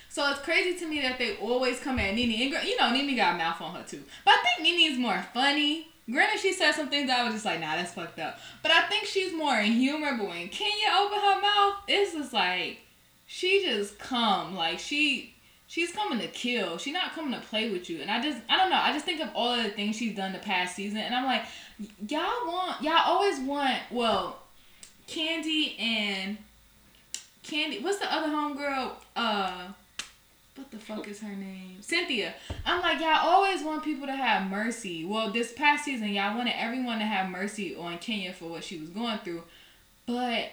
[0.09, 2.53] So it's crazy to me that they always come at Nene.
[2.53, 4.03] And, you know, Nene got a mouth on her too.
[4.25, 5.87] But I think Nene is more funny.
[6.11, 8.39] Granted, she said some things that I was just like, nah, that's fucked up.
[8.61, 10.17] But I think she's more in humor.
[10.17, 12.79] But when Kenya open her mouth, it's just like,
[13.25, 14.57] she just come.
[14.57, 15.33] Like, she.
[15.69, 16.79] She's coming to kill.
[16.79, 18.01] She's not coming to play with you.
[18.01, 18.79] And I just, I don't know.
[18.81, 20.97] I just think of all of the things she's done the past season.
[20.97, 21.43] And I'm like,
[22.07, 24.39] y'all want, y'all always want, well,
[25.05, 26.39] Candy and
[27.43, 27.83] Candy.
[27.83, 28.93] What's the other homegirl?
[29.15, 29.67] Uh,
[30.55, 31.77] what the fuck is her name?
[31.81, 32.33] Cynthia.
[32.65, 35.05] I'm like, y'all always want people to have mercy.
[35.05, 38.79] Well, this past season, y'all wanted everyone to have mercy on Kenya for what she
[38.79, 39.43] was going through.
[40.07, 40.49] But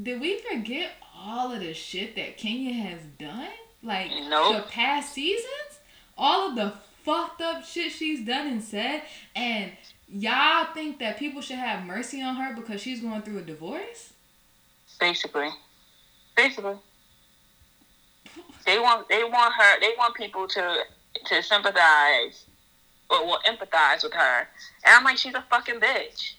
[0.00, 3.48] did we forget all of the shit that Kenya has done?
[3.82, 4.56] Like Nope.
[4.56, 5.78] the past seasons?
[6.16, 6.72] All of the
[7.04, 9.02] fucked up shit she's done and said.
[9.36, 9.72] And
[10.08, 14.12] y'all think that people should have mercy on her because she's going through a divorce?
[15.00, 15.48] Basically.
[16.36, 16.76] Basically.
[18.66, 20.80] They want they want her they want people to
[21.24, 22.44] to sympathize
[23.08, 24.40] or will empathize with her.
[24.84, 26.34] And I'm like, she's a fucking bitch.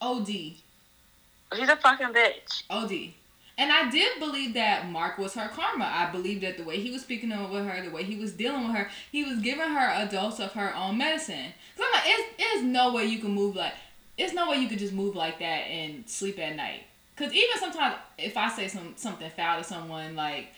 [0.00, 0.28] OD.
[0.28, 2.62] She's a fucking bitch.
[2.70, 3.14] OD.
[3.58, 5.84] And I did believe that Mark was her karma.
[5.84, 8.66] I believed that the way he was speaking with her, the way he was dealing
[8.66, 11.54] with her, he was giving her a dose of her own medicine.
[11.76, 13.72] So I'm like, it's, it's no way you can move like,
[14.18, 16.82] it's no way you could just move like that and sleep at night.
[17.16, 20.48] Cause even sometimes if I say some something foul to someone, like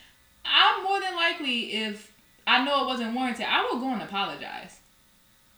[0.45, 2.13] I'm more than likely if
[2.49, 4.78] I know it wasn't warranted, I will go and apologize.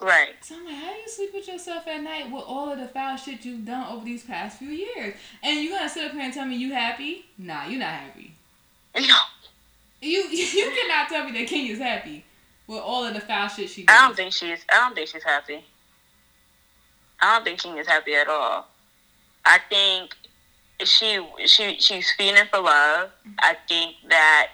[0.00, 0.30] Right.
[0.40, 2.88] So I'm like, how do you sleep with yourself at night with all of the
[2.88, 5.14] foul shit you've done over these past few years?
[5.42, 7.26] And you're gonna sit up here and tell me you happy?
[7.36, 8.34] Nah, you're not happy.
[8.98, 9.16] No.
[10.00, 12.24] You you cannot tell me that Kenya's happy
[12.66, 14.64] with all of the foul shit she I don't think she's.
[14.72, 15.64] I don't think she's happy.
[17.20, 18.68] I don't think King is happy at all.
[19.44, 20.16] I think
[20.84, 23.10] she she she's feeling for love.
[23.10, 23.32] Mm-hmm.
[23.40, 24.48] I think that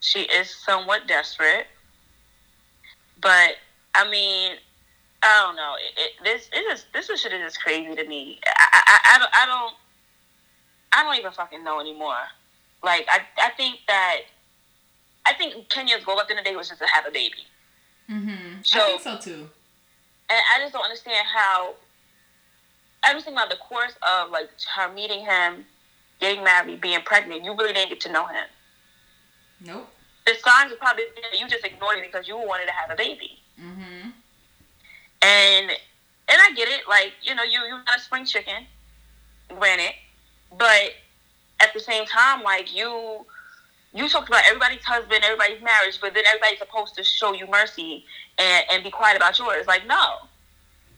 [0.00, 1.66] she is somewhat desperate.
[3.20, 3.56] But
[3.98, 4.52] I mean,
[5.24, 5.74] I don't know.
[5.74, 8.38] It, it, this it is this is shit is just crazy to me.
[8.46, 9.74] I, I I don't I don't
[10.92, 12.22] I don't even fucking know anymore.
[12.84, 14.20] Like I I think that
[15.26, 17.10] I think Kenya's goal at the end of the day was just to have a
[17.10, 17.44] baby.
[18.08, 18.60] Mm-hmm.
[18.74, 19.48] I think so too.
[20.30, 21.74] And I just don't understand how.
[23.02, 25.64] I just think about the course of like her meeting him,
[26.20, 27.44] getting married, being pregnant.
[27.44, 28.46] You really didn't get to know him.
[29.64, 29.88] Nope.
[30.24, 31.04] The signs are probably.
[31.36, 33.40] You just ignored it because you wanted to have a baby.
[33.60, 34.10] Mm-hmm.
[35.22, 36.82] And and I get it.
[36.88, 38.66] Like you know, you you're not a spring chicken,
[39.48, 39.94] granted,
[40.56, 40.92] but
[41.60, 43.26] at the same time, like you.
[43.94, 48.04] You talked about everybody's husband, everybody's marriage, but then everybody's supposed to show you mercy
[48.36, 49.66] and, and be quiet about yours.
[49.66, 50.28] Like, no.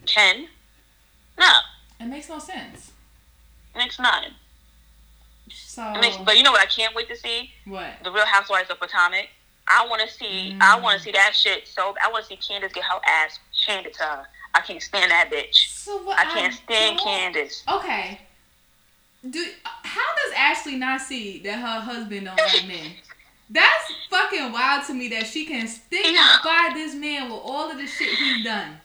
[0.06, 0.48] Ken,
[1.38, 1.52] no.
[2.00, 2.92] It makes no sense.
[3.76, 4.32] Next nine.
[5.50, 7.52] So makes, but you know what I can't wait to see?
[7.64, 7.92] what?
[8.04, 9.28] The Real Housewives of Potomac.
[9.70, 10.56] I want to see.
[10.60, 11.68] I want to see that shit.
[11.68, 14.26] So I want to see Candace get her ass handed to her.
[14.54, 15.54] I can't stand that bitch.
[15.68, 16.18] So what?
[16.18, 17.64] I um, can't stand don't- Candace.
[17.68, 18.20] Okay.
[19.28, 22.92] Do how does Ashley not see that her husband don't like men?
[23.50, 27.76] That's fucking wild to me that she can stick by this man with all of
[27.76, 28.80] the shit he's done.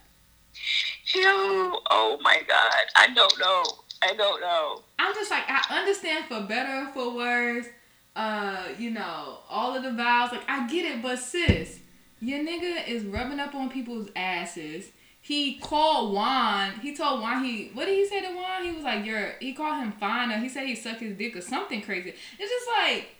[1.13, 2.73] Yo, oh my god.
[2.95, 3.63] I don't know.
[4.01, 4.81] I don't know.
[4.99, 7.67] I'm just like I understand for better or for worse,
[8.15, 10.31] uh, you know, all of the vows.
[10.31, 11.79] Like I get it, but sis,
[12.19, 14.89] your nigga is rubbing up on people's asses.
[15.21, 16.73] He called Juan.
[16.81, 18.63] He told Juan he what did he say to Juan?
[18.63, 21.35] He was like, "You're." He called him fine, or he said he sucked his dick
[21.35, 22.13] or something crazy.
[22.39, 23.15] It's just like,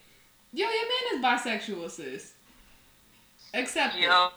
[0.53, 2.33] yo, your man is bisexual, sis.
[3.53, 4.03] Accept it.
[4.03, 4.29] Yo,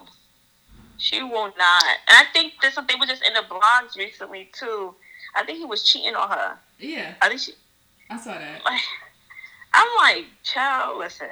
[0.97, 1.85] she will not.
[2.09, 4.95] And I think there's something was just in the blogs recently too.
[5.37, 6.59] I think he was cheating on her.
[6.79, 7.53] Yeah, I think she.
[8.11, 8.63] I saw that.
[9.75, 11.27] I'm like, child, listen.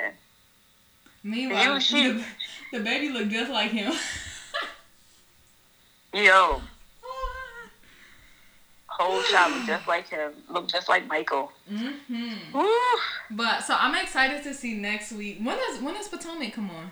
[1.22, 2.24] Meanwhile, she- the,
[2.72, 3.92] the baby looked just like him.
[6.14, 6.62] Yo,
[8.98, 10.32] whole child look just like him.
[10.48, 11.52] Look just like Michael.
[11.70, 12.58] mm-hmm.
[12.58, 12.68] Woo.
[13.30, 15.38] But so I'm excited to see next week.
[15.42, 16.90] When does when does Potomac come on?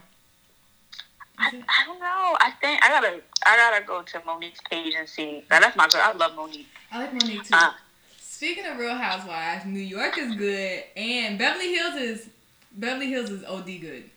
[1.39, 2.37] I, I don't know.
[2.41, 5.45] I think I gotta I gotta go to Monique's page and see.
[5.51, 6.03] Now, that's my girl.
[6.05, 6.69] I love Monique.
[6.93, 7.55] I like Monique too.
[7.55, 7.73] Uh,
[8.37, 12.29] Speaking of Real Housewives, New York is good, and Beverly Hills is
[12.73, 14.11] Beverly Hills is OD good.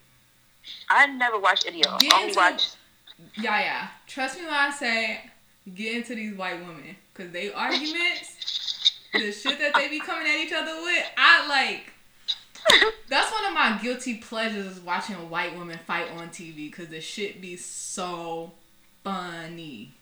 [0.90, 2.00] I never watched any of them.
[2.00, 2.78] Get Only into-.
[3.40, 3.88] Yeah, yeah.
[4.08, 5.22] Trust me when I say
[5.76, 10.44] get into these white women, cause they arguments, the shit that they be coming at
[10.44, 11.94] each other with, I like.
[13.10, 16.88] That's one of my guilty pleasures is watching a white women fight on TV, cause
[16.88, 18.54] the shit be so
[19.04, 19.94] funny.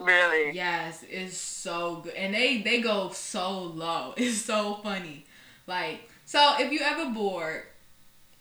[0.00, 0.52] Really.
[0.52, 4.14] Yes, it's so good, and they they go so low.
[4.16, 5.26] It's so funny.
[5.66, 7.64] Like so, if you ever bored,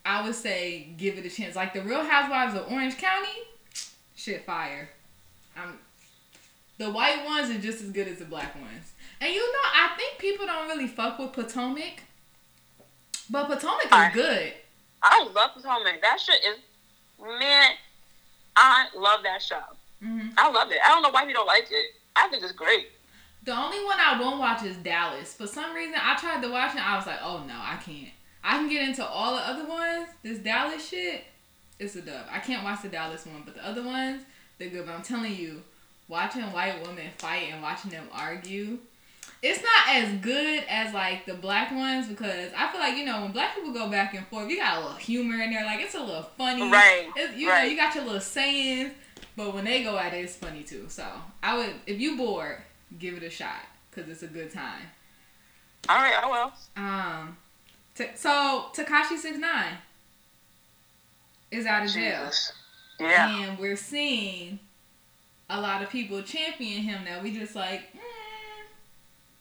[0.06, 1.56] I would say give it a chance.
[1.56, 3.28] Like the Real Housewives of Orange County,
[4.16, 4.90] shit fire.
[5.58, 5.78] Um,
[6.78, 8.94] the white ones are just as good as the black ones.
[9.20, 12.04] And you know, I think people don't really fuck with Potomac,
[13.30, 14.54] but Potomac is I- good.
[15.04, 16.02] I love Potomac.
[16.02, 16.58] That shit is
[17.22, 17.72] man.
[18.56, 19.62] I love that show.
[20.02, 20.78] Hmm I love it.
[20.86, 21.92] I don't know why people don't like it.
[22.16, 22.88] I think it's great.
[23.44, 25.34] The only one I won't watch is Dallas.
[25.34, 26.88] For some reason, I tried to watch it.
[26.88, 28.10] I was like, oh no, I can't.
[28.44, 30.10] I can get into all the other ones.
[30.24, 31.24] This Dallas shit,
[31.78, 32.26] it's a dub.
[32.32, 34.24] I can't watch the Dallas one, but the other ones,
[34.58, 34.86] they're good.
[34.86, 35.62] But I'm telling you,
[36.08, 38.80] watching white women fight and watching them argue,
[39.42, 43.22] it's not as good as like the black ones because I feel like you know
[43.22, 45.66] when black people go back and forth, you got a little humor in there.
[45.66, 46.70] Like it's a little funny.
[46.70, 48.92] Right, It's, you know, you got your little sayings.
[49.36, 50.86] But when they go at it, it's funny too.
[50.90, 51.06] So
[51.42, 52.58] I would, if you bored,
[52.98, 54.82] give it a shot because it's a good time.
[55.88, 56.84] All right, I will.
[56.84, 57.38] Um,
[57.96, 59.78] t- so Tekashi Six Nine
[61.52, 62.54] is out of jail, Jesus.
[63.00, 63.50] Yeah.
[63.50, 64.60] and we're seeing
[65.50, 67.06] a lot of people champion him.
[67.06, 68.00] Now we just like, mm.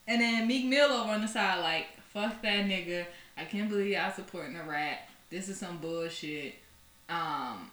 [0.06, 3.04] and then Meek Mill over on the side like, fuck that nigga.
[3.36, 5.08] I can't believe y'all supporting a rat.
[5.30, 6.54] This is some bullshit.
[7.08, 7.70] Um,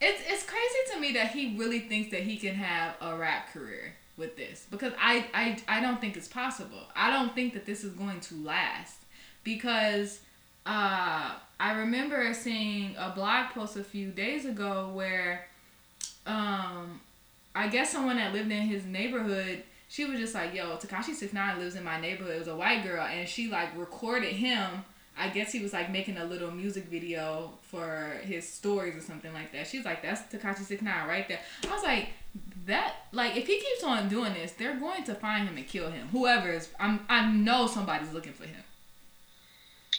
[0.00, 3.52] it's it's crazy to me that he really thinks that he can have a rap
[3.52, 6.80] career with this because I I I don't think it's possible.
[6.94, 8.98] I don't think that this is going to last
[9.44, 10.20] because
[10.66, 15.46] uh I remember seeing a blog post a few days ago where
[16.26, 17.00] um
[17.54, 21.32] I guess someone that lived in his neighborhood she was just like, "Yo, Tekashi Six
[21.32, 24.84] Nine lives in my neighborhood." It was a white girl, and she like recorded him
[25.18, 29.32] I guess he was like making a little music video for his stories or something
[29.32, 29.66] like that.
[29.66, 32.10] She's like, "That's Tekashi Six Nine right there." I was like,
[32.66, 35.90] "That like if he keeps on doing this, they're going to find him and kill
[35.90, 36.08] him.
[36.08, 38.62] Whoever is, I'm I know somebody's looking for him."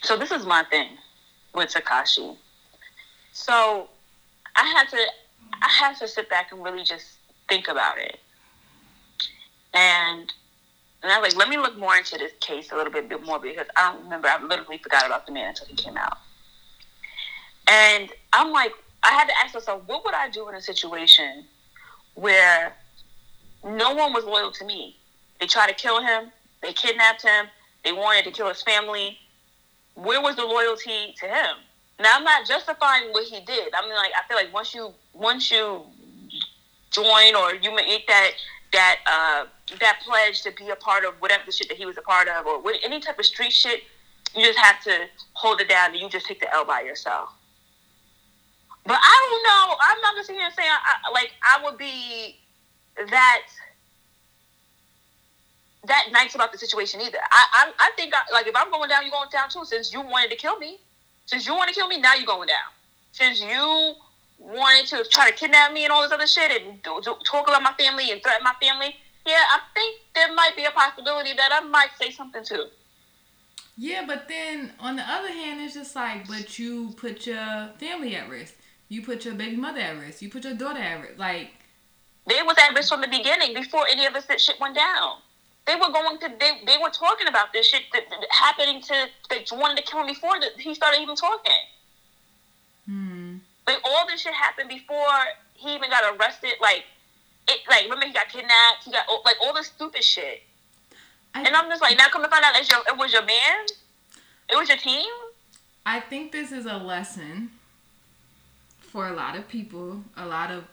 [0.03, 0.89] So this is my thing
[1.55, 2.38] with Tekashi.
[3.32, 3.89] So
[4.55, 4.97] I had to
[5.61, 7.18] I had to sit back and really just
[7.49, 8.20] think about it.
[9.74, 10.32] And
[11.03, 13.23] and I was like, let me look more into this case a little bit, bit
[13.23, 14.27] more because I don't remember.
[14.27, 16.17] I literally forgot about the man until he came out.
[17.67, 18.71] And I'm like,
[19.03, 21.45] I had to ask myself, what would I do in a situation
[22.15, 22.75] where
[23.63, 24.97] no one was loyal to me?
[25.39, 26.31] They tried to kill him,
[26.61, 27.45] they kidnapped him,
[27.83, 29.17] they wanted to kill his family.
[29.93, 31.57] Where was the loyalty to him?
[31.99, 33.73] Now I'm not justifying what he did.
[33.73, 35.83] I mean, like I feel like once you once you
[36.91, 38.31] join or you make that
[38.78, 39.45] that uh,
[39.80, 42.28] that pledge to be a part of whatever the shit that he was a part
[42.28, 43.82] of or any type of street shit,
[44.36, 47.30] you just have to hold it down and you just take the L by yourself.
[48.86, 49.75] But I don't know.
[49.82, 52.38] I'm not gonna sit here and say I, I, like I would be
[53.09, 53.41] that
[55.88, 57.17] that nice about the situation either.
[57.32, 59.65] I I, I think I, like if I'm going down, you're going down too.
[59.65, 60.78] Since you wanted to kill me,
[61.25, 62.69] since you want to kill me, now you're going down.
[63.11, 63.95] Since you
[64.38, 67.47] wanted to try to kidnap me and all this other shit and do, do, talk
[67.47, 71.33] about my family and threaten my family, yeah, I think there might be a possibility
[71.33, 72.67] that I might say something too.
[73.77, 78.15] Yeah, but then on the other hand, it's just like, but you put your family
[78.15, 78.55] at risk.
[78.89, 80.21] You put your baby mother at risk.
[80.21, 81.19] You put your daughter at risk.
[81.19, 81.51] Like
[82.25, 85.17] they was at risk from the beginning before any of this shit went down.
[85.67, 89.07] They were going to they, they were talking about this shit that, that happening to
[89.29, 91.61] they wanted to kill him before that he started even talking.
[93.68, 94.97] Like all this shit happened before
[95.53, 96.53] he even got arrested.
[96.61, 96.86] Like
[97.47, 98.84] it, like remember he got kidnapped.
[98.86, 100.43] He got like all this stupid shit.
[101.36, 103.26] I, and I'm just like now come to find out it's your, it was your
[103.26, 103.65] man.
[104.49, 105.11] It was your team.
[105.86, 107.51] I think this is a lesson
[108.80, 110.01] for a lot of people.
[110.15, 110.63] A lot of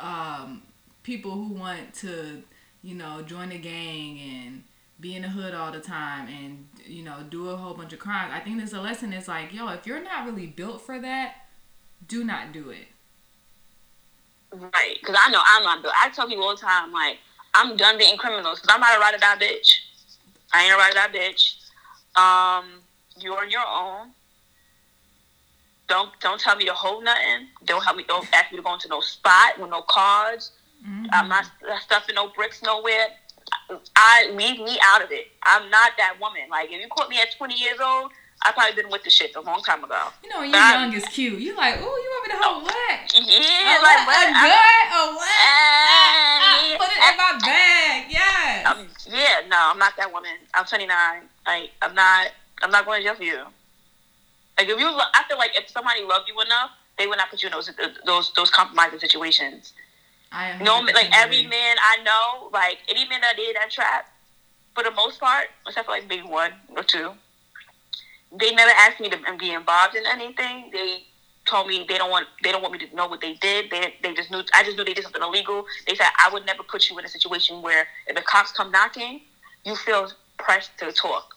[0.00, 0.62] um,
[1.02, 2.42] people who want to
[2.86, 4.62] you know, join a gang and
[5.00, 7.98] be in the hood all the time and you know do a whole bunch of
[7.98, 8.32] crimes.
[8.32, 9.12] I think there's a lesson.
[9.12, 11.45] It's like, yo, if you're not really built for that,
[12.08, 12.86] do not do it.
[14.52, 15.94] Right, because I know I'm not built.
[16.02, 17.18] I tell people all the time, like,
[17.54, 19.78] I'm done being criminals because I'm not a ride or die bitch.
[20.52, 21.56] I ain't a ride or die bitch.
[22.16, 22.80] Um,
[23.18, 24.10] you're on your own.
[25.88, 27.48] Don't don't tell me to hold nothing.
[27.64, 28.04] Don't help me.
[28.06, 30.52] Don't ask me to go into no spot with no cards.
[30.86, 31.06] Mm-hmm.
[31.12, 31.46] I'm not
[31.80, 33.08] stuffing no bricks nowhere.
[33.96, 35.28] I leave me out of it.
[35.44, 36.42] I'm not that woman.
[36.50, 38.12] Like if you caught me at 20 years old,
[38.44, 39.98] I probably been with the shit a long time ago.
[40.22, 41.40] You know, you're young is cute.
[41.40, 43.00] You like, oh, you want me to hold what?
[43.14, 44.22] Yeah, a like what?
[44.22, 44.86] A good?
[44.92, 45.40] A what?
[45.42, 45.94] Uh,
[46.44, 48.06] uh, put it in my bag.
[48.10, 48.66] Yes.
[48.66, 50.36] Um, yeah, no, I'm not that woman.
[50.54, 51.22] I'm 29.
[51.46, 52.28] Like I'm not.
[52.62, 53.42] I'm not going to jail for you.
[54.58, 57.42] Like if you, I feel like if somebody loved you enough, they would not put
[57.42, 57.70] you in those
[58.04, 59.72] those those compromising situations.
[60.32, 64.10] I no, like every man I know, like any man that did that trap,
[64.74, 67.12] for the most part, except for like maybe one or two,
[68.38, 70.70] they never asked me to be involved in anything.
[70.72, 71.04] They
[71.46, 73.70] told me they don't want they don't want me to know what they did.
[73.70, 75.64] They they just knew I just knew they did something illegal.
[75.86, 78.70] They said I would never put you in a situation where if the cops come
[78.70, 79.22] knocking,
[79.64, 81.36] you feel pressed to talk.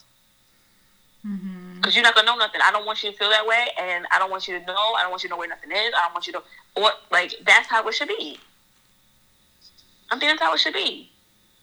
[1.22, 1.90] Because mm-hmm.
[1.92, 2.62] you're not gonna know nothing.
[2.64, 4.94] I don't want you to feel that way, and I don't want you to know.
[4.98, 5.94] I don't want you to know where nothing is.
[5.96, 6.44] I don't want you to,
[6.76, 8.40] or like that's how it should be.
[10.12, 11.12] I'm think that's how it should be.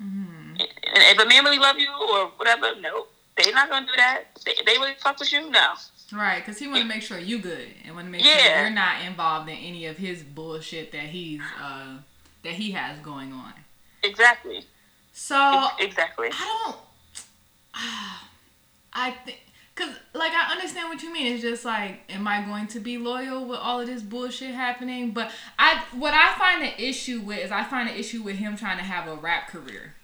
[0.02, 0.56] Mm-hmm.
[0.58, 3.06] If a man really love you or whatever, no,
[3.36, 4.24] they're not gonna do that.
[4.44, 5.74] They, they really fuck with you, no.
[6.12, 8.36] Right, because he want to make sure you good and want to make yeah.
[8.36, 11.98] sure you're not involved in any of his bullshit that he's uh
[12.44, 13.52] that he has going on.
[14.04, 14.64] Exactly.
[15.12, 16.28] So exactly.
[16.32, 16.76] I don't.
[18.92, 19.40] I think
[19.76, 21.34] Cause like I understand what you mean.
[21.34, 25.10] It's just like, am I going to be loyal with all of this bullshit happening?
[25.10, 28.56] But I, what I find an issue with is I find an issue with him
[28.56, 29.94] trying to have a rap career.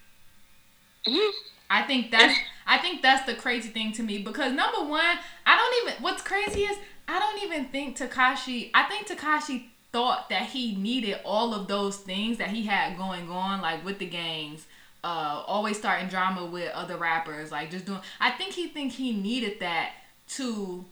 [1.07, 1.31] Mm-hmm.
[1.71, 5.55] I think that's I think that's the crazy thing to me because number one, I
[5.55, 6.03] don't even.
[6.03, 8.71] What's crazy is I don't even think Tekashi.
[8.73, 13.29] I think Tekashi thought that he needed all of those things that he had going
[13.29, 14.65] on, like with the gangs
[15.03, 17.99] uh, always starting drama with other rappers, like just doing.
[18.19, 19.91] I think he think he needed that
[20.29, 20.85] to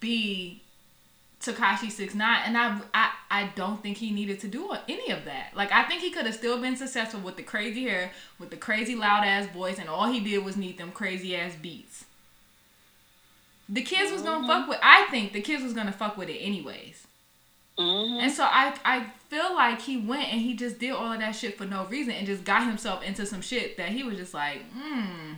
[0.00, 0.62] be
[1.46, 5.24] Tekashi Six Nine, and I, I I don't think he needed to do any of
[5.24, 5.52] that.
[5.54, 8.56] Like I think he could have still been successful with the crazy hair, with the
[8.56, 12.04] crazy loud ass voice, and all he did was need them crazy ass beats.
[13.68, 14.78] The kids was gonna fuck with.
[14.82, 17.06] I think the kids was gonna fuck with it anyways.
[17.78, 18.20] Mm-hmm.
[18.20, 21.32] And so I I feel like he went and he just did all of that
[21.32, 24.32] shit for no reason and just got himself into some shit that he was just
[24.32, 25.34] like, hmm,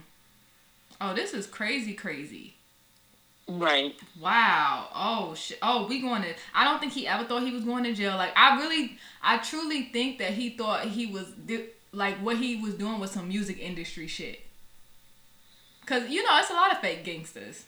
[1.01, 2.55] oh, this is crazy, crazy.
[3.49, 3.95] Right.
[4.21, 4.89] Wow.
[4.95, 5.59] Oh shit.
[5.63, 6.35] Oh, we going to.
[6.55, 8.17] I don't think he ever thought he was going to jail.
[8.17, 11.33] Like I really, I truly think that he thought he was
[11.93, 14.41] like what he was doing was some music industry shit.
[15.87, 17.65] Cause you know it's a lot of fake gangsters.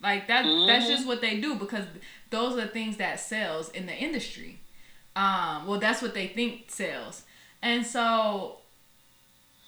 [0.00, 0.44] Like that.
[0.44, 0.68] Mm-hmm.
[0.68, 1.84] That's just what they do because
[2.30, 4.60] those are things that sells in the industry.
[5.16, 5.66] Um.
[5.66, 7.24] Well, that's what they think sells,
[7.60, 8.59] and so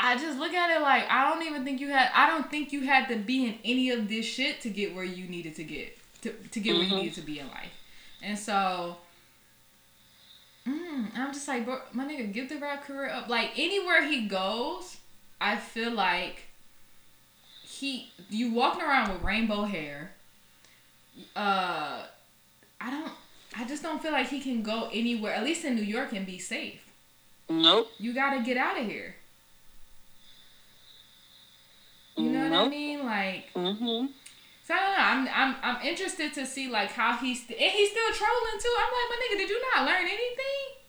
[0.05, 2.73] I just look at it like I don't even think you had I don't think
[2.73, 5.65] you had to be in any of this shit to get where you needed to
[5.65, 6.79] get to, to get mm-hmm.
[6.79, 7.03] where you mm-hmm.
[7.03, 7.73] needed to be in life.
[8.21, 8.97] And so
[10.67, 13.29] mm, I'm just like, bro, my nigga, give the rap career up.
[13.29, 14.97] Like anywhere he goes,
[15.41, 16.47] I feel like
[17.63, 20.15] he you walking around with rainbow hair.
[21.37, 22.03] Uh
[22.81, 23.13] I don't
[23.57, 26.27] I just don't feel like he can go anywhere, at least in New York, and
[26.27, 26.85] be safe.
[27.49, 27.89] Nope.
[27.99, 29.15] You gotta get out of here.
[32.17, 32.51] You know nope.
[32.51, 33.05] what I mean?
[33.05, 34.07] Like, mm-hmm.
[34.65, 35.31] so I don't know.
[35.33, 38.75] I'm, I'm, I'm interested to see like how he's st- and he's still trolling too.
[38.79, 40.83] I'm like, my nigga, did you not learn anything?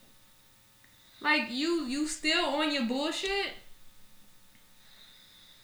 [1.20, 3.52] Like you, you still on your bullshit.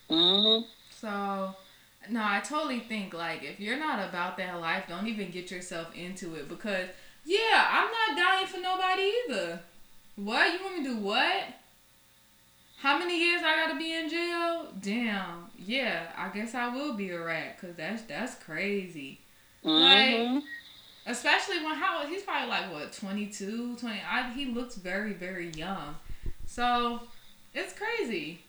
[0.09, 0.65] Mhm.
[0.89, 1.55] So,
[2.09, 5.95] no, I totally think like if you're not about that life, don't even get yourself
[5.95, 6.89] into it because
[7.23, 9.59] yeah, I'm not dying for nobody either.
[10.15, 10.97] What you want me to do?
[10.97, 11.43] What?
[12.77, 14.67] How many years I gotta be in jail?
[14.81, 15.50] Damn.
[15.65, 19.19] Yeah, I guess I will be a rat because that's that's crazy.
[19.63, 20.35] Mm-hmm.
[20.35, 20.43] Like,
[21.05, 24.01] especially when how he's probably like what 22, 20.
[24.09, 25.95] I, he looks very very young,
[26.45, 27.01] so
[27.53, 28.41] it's crazy.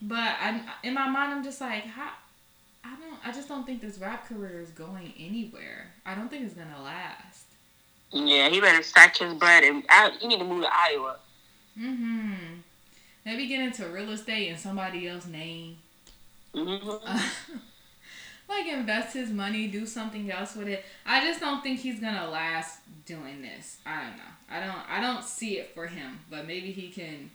[0.00, 2.10] But I, in my mind, I'm just like, how,
[2.84, 3.18] I don't.
[3.24, 5.92] I just don't think this rap career is going anywhere.
[6.04, 7.46] I don't think it's gonna last.
[8.12, 11.16] Yeah, he better stack his bread and I, he need to move to Iowa.
[11.80, 12.32] Mm-hmm.
[13.24, 15.76] Maybe get into real estate in somebody else's name.
[16.54, 17.58] Mm-hmm.
[18.48, 20.84] like invest his money, do something else with it.
[21.06, 23.78] I just don't think he's gonna last doing this.
[23.86, 24.22] I don't know.
[24.50, 24.90] I don't.
[24.90, 26.20] I don't see it for him.
[26.30, 27.30] But maybe he can.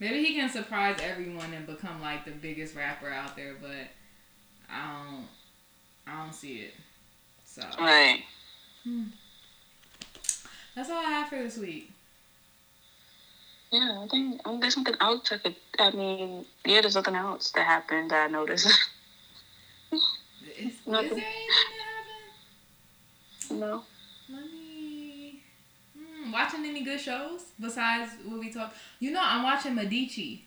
[0.00, 3.54] Maybe he can surprise everyone and become like the biggest rapper out there.
[3.60, 3.88] But
[4.70, 5.26] I don't.
[6.06, 6.74] I don't see it.
[7.44, 7.62] So.
[7.78, 8.22] Right.
[8.82, 9.04] Hmm.
[10.74, 11.93] That's all I have for this week.
[13.74, 15.56] Yeah, I think um, there's something else I could.
[15.80, 18.66] I mean, yeah, there's nothing else that happened that I noticed.
[19.90, 20.00] is,
[20.60, 21.88] is there anything that
[23.50, 23.60] happened?
[23.60, 23.82] No.
[24.30, 25.42] Let me.
[25.98, 28.72] Hmm, watching any good shows besides what we talk?
[29.00, 30.44] You know, I'm watching Medici.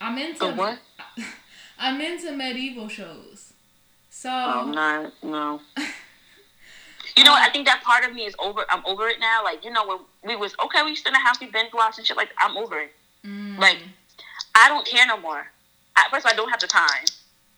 [0.00, 0.78] I'm into the what?
[1.78, 3.52] I'm into medieval shows.
[4.08, 4.30] So.
[4.30, 5.12] I'm not.
[5.22, 5.60] No.
[7.16, 8.66] You know, I think that part of me is over.
[8.68, 9.42] I'm over it now.
[9.42, 11.72] Like you know, when we was okay, we used to in the house, we binge
[11.72, 12.16] watch and shit.
[12.16, 12.92] Like I'm over it.
[13.24, 13.58] Mm.
[13.58, 13.78] Like
[14.54, 15.46] I don't care no more.
[15.96, 17.04] I, first of all, I don't have the time.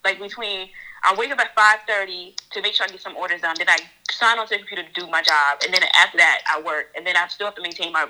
[0.05, 0.69] Like between
[1.05, 3.55] I wake up at five thirty to make sure I get some orders done.
[3.59, 3.79] Then I
[4.11, 7.07] sign onto the computer to do my job, and then after that I work, and
[7.07, 8.07] then I still have to maintain my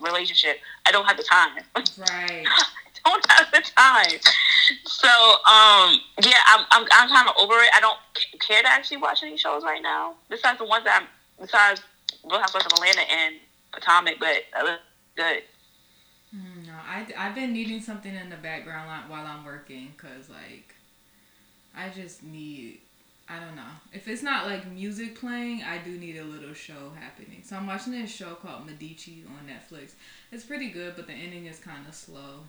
[0.00, 0.58] relationship.
[0.86, 1.62] I don't have the time.
[1.98, 2.44] Right.
[3.04, 4.20] don't have the time.
[4.84, 7.70] So, um, yeah, I'm, I'm, I'm kind of over it.
[7.74, 7.98] I don't
[8.40, 10.14] care to actually watch any shows right now.
[10.28, 11.08] Besides the ones that I'm,
[11.40, 11.82] besides
[12.24, 13.36] Real Housewives of Atlanta and
[13.74, 14.78] Atomic, but that was
[15.16, 15.42] good.
[16.34, 20.74] Mm, no, I, I've been needing something in the background while I'm working because, like,
[21.76, 22.80] I just need,
[23.28, 23.62] I don't know.
[23.92, 27.42] If it's not like music playing, I do need a little show happening.
[27.44, 29.92] So I'm watching this show called Medici on Netflix.
[30.30, 32.44] It's pretty good, but the ending is kind of slow.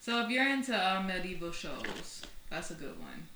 [0.00, 3.28] So if you're into uh, medieval shows, that's a good one.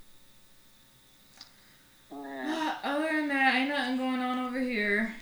[2.10, 2.74] Yeah.
[2.84, 5.14] Uh, other than that, ain't nothing going on over here.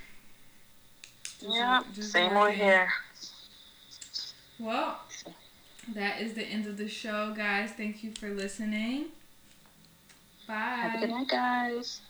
[1.41, 2.59] Just, yeah, same working.
[2.59, 2.89] here.
[4.59, 5.01] Well,
[5.95, 7.71] that is the end of the show, guys.
[7.77, 9.07] Thank you for listening.
[10.49, 10.55] Bye.
[10.55, 12.01] Have a good night, guys.